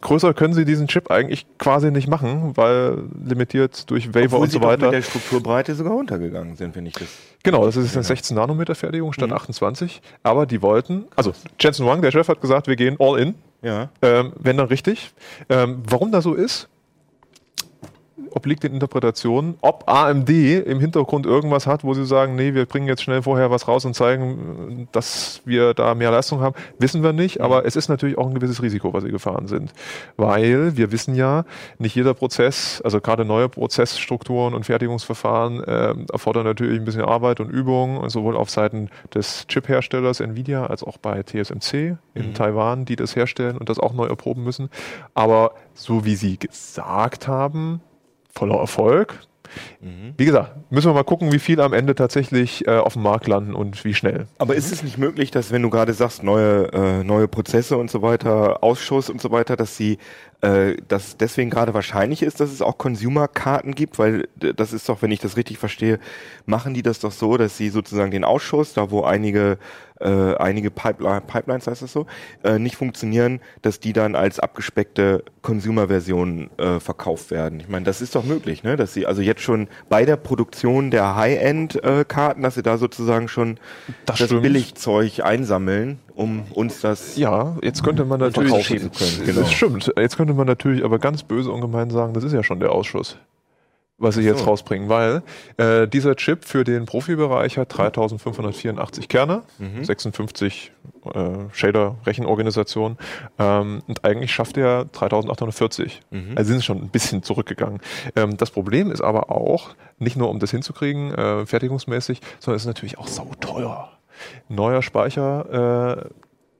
[0.00, 4.50] größer können sie diesen Chip eigentlich quasi nicht machen, weil limitiert durch Waiver Obwohl und
[4.50, 4.86] so weiter.
[4.86, 7.06] mit der Strukturbreite sogar runtergegangen sind, wenn ich das.
[7.44, 9.36] Genau, das ist eine 16 Nanometer Fertigung statt Mhm.
[9.36, 10.02] 28.
[10.24, 13.34] Aber die wollten, also Jensen Wang, der Chef, hat gesagt, wir gehen all in.
[13.62, 13.88] Ja.
[14.02, 15.12] Ähm, wenn dann richtig.
[15.48, 16.68] Ähm, warum das so ist,
[18.30, 22.86] obliegt den Interpretationen, ob AMD im Hintergrund irgendwas hat, wo sie sagen, nee, wir bringen
[22.86, 27.12] jetzt schnell vorher was raus und zeigen, dass wir da mehr Leistung haben, wissen wir
[27.12, 29.72] nicht, aber es ist natürlich auch ein gewisses Risiko, was sie gefahren sind.
[30.16, 31.44] Weil wir wissen ja,
[31.78, 37.40] nicht jeder Prozess, also gerade neue Prozessstrukturen und Fertigungsverfahren ähm, erfordern natürlich ein bisschen Arbeit
[37.40, 42.96] und Übung, sowohl auf Seiten des Chip-Herstellers Nvidia als auch bei TSMC in Taiwan, die
[42.96, 44.70] das herstellen und das auch neu erproben müssen.
[45.14, 47.80] Aber so wie sie gesagt haben,
[48.36, 49.18] voller Erfolg,
[50.16, 53.26] Wie gesagt, müssen wir mal gucken, wie viel am Ende tatsächlich äh, auf dem Markt
[53.26, 54.26] landen und wie schnell.
[54.38, 57.90] Aber ist es nicht möglich, dass wenn du gerade sagst, neue, äh, neue Prozesse und
[57.90, 59.98] so weiter, Ausschuss und so weiter, dass sie
[60.42, 65.00] äh, dass deswegen gerade wahrscheinlich ist, dass es auch Consumer-Karten gibt, weil das ist doch,
[65.00, 65.98] wenn ich das richtig verstehe,
[66.44, 69.58] machen die das doch so, dass sie sozusagen den Ausschuss, da wo einige
[70.00, 72.06] äh, einige Pipeline, Pipelines heißt das so,
[72.44, 77.60] äh, nicht funktionieren, dass die dann als abgespeckte Consumer-Version äh, verkauft werden.
[77.60, 78.76] Ich meine, das ist doch möglich, ne?
[78.76, 83.58] Dass sie also jetzt schon bei der Produktion der High-End-Karten, dass sie da sozusagen schon
[84.04, 84.28] Das das.
[84.28, 88.50] Billigzeug einsammeln, um uns das Ja, jetzt könnte man natürlich.
[88.50, 89.26] verkaufen zu können.
[89.26, 89.40] Genau.
[89.40, 89.92] Das stimmt.
[89.98, 92.72] Jetzt könnte man natürlich aber ganz böse und gemein sagen, das ist ja schon der
[92.72, 93.16] Ausschuss,
[93.98, 94.46] was sie jetzt so.
[94.46, 95.22] rausbringen, weil
[95.56, 99.42] äh, dieser Chip für den Profibereich hat 3584 Kerne,
[99.82, 100.72] 56
[101.14, 102.98] äh, Shader-Rechenorganisation
[103.38, 106.02] ähm, und eigentlich schafft er 3840.
[106.34, 107.80] Also sind schon ein bisschen zurückgegangen.
[108.14, 112.62] Ähm, das Problem ist aber auch, nicht nur um das hinzukriegen, äh, fertigungsmäßig, sondern es
[112.62, 113.92] ist natürlich auch sauteuer.
[114.48, 116.10] Neuer Speicher, äh,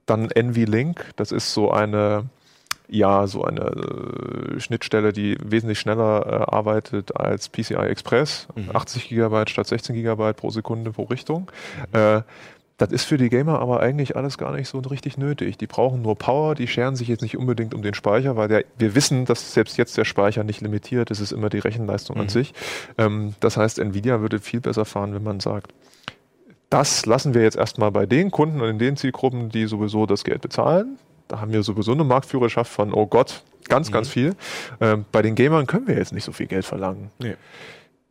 [0.06, 2.24] dann NVLink, das ist so eine
[2.88, 8.48] ja, so eine äh, Schnittstelle, die wesentlich schneller äh, arbeitet als PCI Express.
[8.72, 11.50] 80 Gigabyte statt 16 Gigabyte pro Sekunde pro Richtung.
[11.92, 12.22] Äh,
[12.78, 15.56] das ist für die Gamer aber eigentlich alles gar nicht so richtig nötig.
[15.56, 18.64] Die brauchen nur Power, die scheren sich jetzt nicht unbedingt um den Speicher, weil der,
[18.76, 22.18] wir wissen, dass selbst jetzt der Speicher nicht limitiert ist, es ist immer die Rechenleistung
[22.18, 22.52] an sich.
[22.98, 25.72] Ähm, das heißt, Nvidia würde viel besser fahren, wenn man sagt,
[26.68, 30.24] das lassen wir jetzt erstmal bei den Kunden und in den Zielgruppen, die sowieso das
[30.24, 30.98] Geld bezahlen.
[31.28, 34.34] Da haben wir sowieso eine Marktführerschaft von, oh Gott, ganz, ganz viel.
[34.80, 37.10] Ähm, bei den Gamern können wir jetzt nicht so viel Geld verlangen.
[37.18, 37.34] Nee.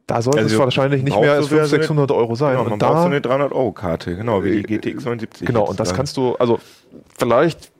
[0.08, 2.52] Da sollte Also es wahrscheinlich nicht mehr als so wer- 500, 600 Euro sein.
[2.52, 5.48] Genau, man und braucht so da, eine 300-Euro-Karte, genau, wie die GTX 79.
[5.48, 5.96] genau, und das da.
[5.96, 6.60] kannst du, also
[7.18, 7.72] vielleicht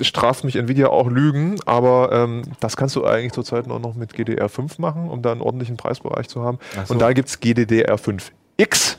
[0.00, 4.12] straft mich Nvidia auch Lügen, aber ähm, das kannst du eigentlich zurzeit nur noch mit
[4.14, 6.58] GDR5 machen, um da einen ordentlichen Preisbereich zu haben.
[6.86, 6.94] So.
[6.94, 8.96] Und da gibt's GDDR5X.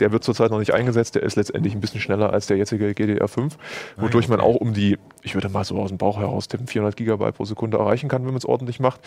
[0.00, 2.90] Der wird zurzeit noch nicht eingesetzt, der ist letztendlich ein bisschen schneller als der jetzige
[2.90, 3.52] GDR5,
[3.96, 6.96] wodurch man auch um die, ich würde mal so aus dem Bauch heraus tippen, 400
[6.96, 9.00] Gigabyte pro Sekunde erreichen kann, wenn man es ordentlich macht.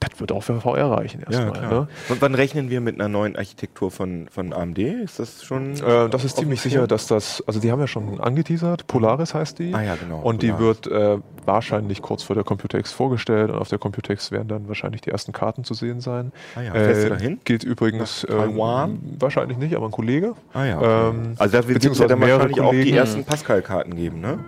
[0.00, 1.52] Das wird auch für VR reichen Ja, erstmal.
[1.68, 1.70] klar.
[1.82, 1.88] ne?
[2.08, 4.78] Und wann rechnen wir mit einer neuen Architektur von, von AMD?
[4.78, 5.72] Ist das schon?
[5.74, 9.58] Äh, das ist ziemlich sicher, dass das, also die haben ja schon angeteasert, Polaris heißt
[9.58, 9.74] die.
[9.74, 10.84] Ah ja, genau, Und die Polaris.
[10.84, 15.00] wird äh, wahrscheinlich kurz vor der Computex vorgestellt und auf der Computex werden dann wahrscheinlich
[15.00, 16.30] die ersten Karten zu sehen sein.
[16.54, 17.40] Ah ja, fährst du dahin?
[17.44, 18.90] Gilt übrigens Taiwan?
[18.90, 20.34] ähm, wahrscheinlich nicht, aber ein Kollege.
[20.54, 20.78] Ah ja.
[20.78, 21.08] Okay.
[21.10, 22.96] Ähm, also da wird es ja dann wahrscheinlich auch die Kollegen.
[22.96, 24.38] ersten Pascal-Karten geben, ne?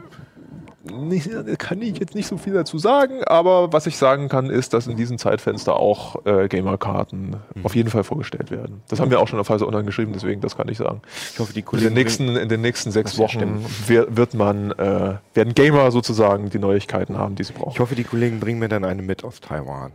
[0.91, 4.75] Nicht, kann ich jetzt nicht so viel dazu sagen, aber was ich sagen kann, ist,
[4.75, 7.65] dass in diesem Zeitfenster auch äh, Gamer-Karten Mhm.
[7.65, 8.83] auf jeden Fall vorgestellt werden.
[8.89, 11.01] Das haben wir auch schon auf Heise Online geschrieben, deswegen das kann ich sagen.
[11.33, 11.89] Ich hoffe, die In Kollegen.
[11.89, 16.59] den nächsten, in den nächsten sechs Wochen wird, wird man, äh, werden Gamer sozusagen die
[16.59, 17.79] Neuigkeiten haben, die sie ich brauchen.
[17.79, 19.93] hoffe, die Kollegen bringen mir dann eine mit aus Taiwan.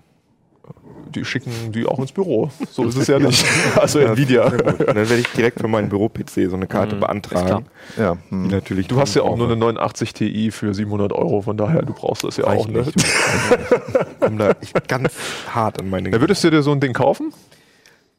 [1.16, 2.50] Die schicken die auch ins Büro.
[2.72, 3.46] So ist es ja nicht.
[3.76, 4.50] Also Nvidia.
[4.50, 4.62] Gut.
[4.64, 7.08] Und dann werde ich direkt für meinen Büro-PC so eine Karte klar.
[7.08, 7.66] beantragen.
[7.98, 8.48] Ja, Die hm.
[8.48, 11.94] natürlich Du hast ja auch nur eine 89 Ti für 700 Euro, von daher, du
[11.94, 12.68] brauchst das ja Reicht auch.
[12.68, 12.80] Ne?
[12.80, 12.96] nicht.
[12.98, 15.12] Ich komme da echt ganz
[15.54, 17.34] hart an meine Ja, würdest du dir so ein Ding kaufen?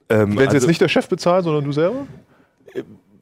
[0.09, 2.07] ähm, Wenn es jetzt also nicht der Chef bezahlt, sondern du selber?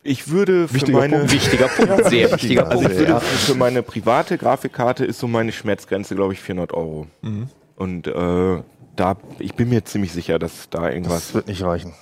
[0.04, 1.32] Ich würde für Wichtiger meine Punkt.
[1.32, 2.98] Wichtiger Punkt, sehr wichtiger also ich Punkt.
[2.98, 3.20] würde Ja.
[3.20, 7.06] für meine private Grafikkarte ist so meine Schmerzgrenze, glaube ich, 400 Euro.
[7.22, 7.48] Mhm.
[7.76, 8.62] Und äh,
[8.96, 11.26] da, ich bin mir ziemlich sicher, dass da irgendwas.
[11.26, 11.92] das wird nicht reichen.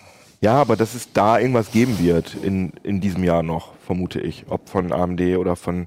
[0.41, 4.47] ja, aber dass es da irgendwas geben wird in, in diesem Jahr noch, vermute ich.
[4.49, 5.87] Ob von AMD oder von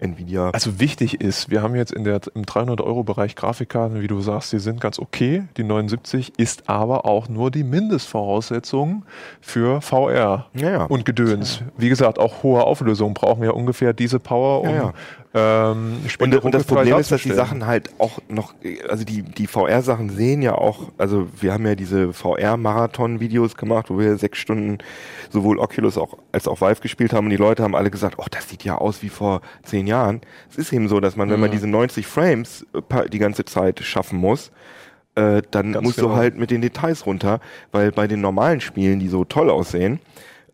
[0.00, 0.50] Nvidia.
[0.50, 4.58] Also wichtig ist, wir haben jetzt in der, im 300-Euro-Bereich Grafikkarten, wie du sagst, die
[4.58, 5.44] sind ganz okay.
[5.56, 9.04] Die 79 ist aber auch nur die Mindestvoraussetzung
[9.40, 10.84] für VR Ja, ja.
[10.84, 11.62] und Gedöns.
[11.76, 14.92] Wie gesagt, auch hohe Auflösungen brauchen ja ungefähr diese Power, um Ja, ja.
[15.32, 17.30] Ähm, Und, und das Problem ist, dass die.
[17.30, 18.54] Sachen halt auch noch,
[18.88, 23.98] also die, die VR-Sachen sehen ja auch, also wir haben ja diese VR-Marathon-Videos gemacht, wo
[23.98, 24.78] wir sechs Stunden
[25.30, 28.24] sowohl Oculus auch, als auch Vive gespielt haben und die Leute haben alle gesagt, oh,
[28.28, 30.20] das sieht ja aus wie vor zehn Jahren.
[30.50, 33.78] Es ist eben so, dass man, wenn man diese 90 Frames äh, die ganze Zeit
[33.80, 34.50] schaffen muss,
[35.14, 36.08] äh, dann Ganz musst genau.
[36.08, 40.00] du halt mit den Details runter, weil bei den normalen Spielen, die so toll aussehen,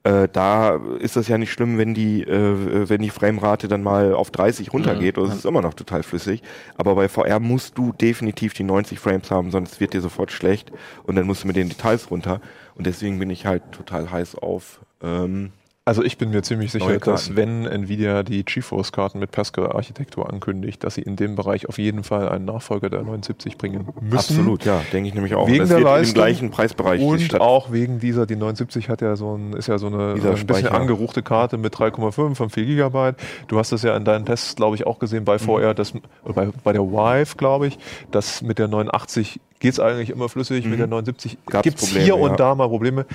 [0.07, 4.15] äh, da ist das ja nicht schlimm, wenn die, äh, wenn die Framerate dann mal
[4.15, 6.43] auf 30 runtergeht, oder es ist immer noch total flüssig.
[6.77, 10.71] Aber bei VR musst du definitiv die 90 Frames haben, sonst wird dir sofort schlecht
[11.05, 12.41] und dann musst du mit den Details runter.
[12.77, 15.51] Und deswegen bin ich halt total heiß auf ähm,
[15.89, 20.97] Also ich bin mir ziemlich sicher, dass wenn Nvidia die GeForce-Karten mit Pascal-Architektur ankündigt, dass
[20.97, 24.17] sie in dem Bereich auf jeden Fall einen Nachfolger der 79 bringen müssen.
[24.17, 25.47] Absolut, ja, denke ich nämlich auch.
[25.47, 29.01] Wegen das der wird Leistung im gleichen Preisbereich Und auch wegen dieser, die 79 hat
[29.01, 32.65] ja so ein, ist ja so eine ein bisschen angeruchte Karte mit 3,5 von 4
[32.67, 33.15] Gigabyte.
[33.47, 35.39] Du hast das ja in deinen Tests, glaube ich, auch gesehen bei Mhm.
[35.39, 35.93] VR, das,
[36.25, 37.79] oder bei, bei der Vive, glaube ich,
[38.11, 41.95] dass mit der 89 geht es eigentlich immer flüssig, mit der 79 Gab's gibt es
[41.95, 41.99] Mhm.
[41.99, 42.15] Hier ja.
[42.15, 43.07] und da mal Probleme.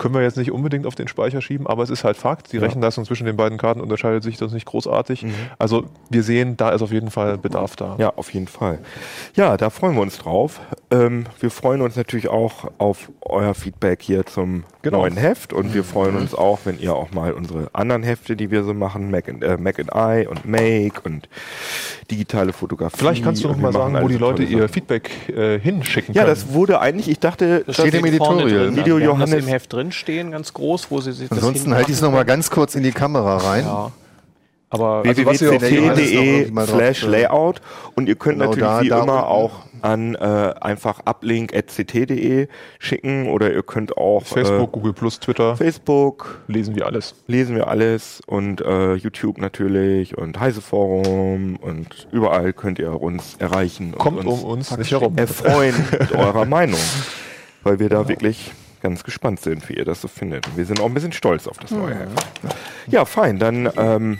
[0.00, 2.52] Können wir jetzt nicht unbedingt auf den Speicher schieben, aber es ist halt Fakt.
[2.54, 5.26] Die Rechenleistung zwischen den beiden Karten unterscheidet sich das nicht großartig.
[5.58, 7.94] Also wir sehen, da ist auf jeden Fall Bedarf da.
[7.96, 8.00] Mhm.
[8.00, 8.78] Ja, auf jeden Fall.
[9.36, 10.60] Ja, da freuen wir uns drauf.
[10.90, 15.00] Ähm, wir freuen uns natürlich auch auf euer Feedback hier zum Genau.
[15.02, 18.50] neuen Heft und wir freuen uns auch, wenn ihr auch mal unsere anderen Hefte, die
[18.50, 21.28] wir so machen, Mac and, äh, Mac and I und Make und
[22.10, 22.96] digitale Fotografie.
[22.96, 24.68] Vielleicht kannst du noch mal sagen, wo die Leute ihr.
[24.70, 26.34] Feedback äh, hinschicken Ja, können.
[26.34, 28.74] das wurde eigentlich, ich dachte, das steht im Editorial.
[28.74, 31.28] Video also wir haben das Johannes- im Heft drin stehen, ganz groß, wo sie sich
[31.28, 33.64] das Ansonsten halte ich es nochmal ganz kurz in die Kamera rein.
[33.64, 33.90] Ja.
[34.72, 37.60] Aber also, www.ct.de mal drauf, slash äh, Layout
[37.96, 39.50] und ihr könnt genau natürlich da- wie da immer auch
[39.82, 40.18] an äh,
[40.60, 42.46] einfach uplink.ct.de
[42.78, 47.14] schicken oder ihr könnt auch Facebook, äh, Google Plus, Twitter, Facebook lesen wir alles.
[47.26, 53.34] lesen wir alles und äh, YouTube natürlich und Heise Forum und überall könnt ihr uns
[53.38, 55.16] erreichen Kommt und um uns nicht herum.
[55.16, 56.78] erfreuen mit eurer Meinung,
[57.64, 60.56] weil wir da wirklich ganz gespannt sind, wie ihr das so findet.
[60.56, 62.26] Wir sind auch ein bisschen stolz auf das neue Heft.
[62.86, 64.18] Ja, fein, dann ähm,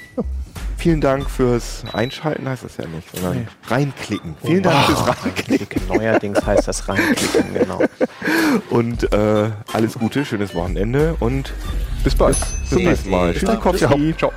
[0.77, 4.37] vielen Dank fürs Einschalten, heißt das ja nicht, sondern reinklicken.
[4.43, 7.83] Vielen Dank fürs Reinklicken Neuerdings heißt das reinklicken, genau.
[8.71, 11.53] und äh, alles Gute, schönes Wochenende und
[12.05, 12.39] Bis bald.
[12.39, 13.35] bis zum nächsten Mal.
[13.35, 13.49] Tschüss.
[14.19, 14.33] Ciao.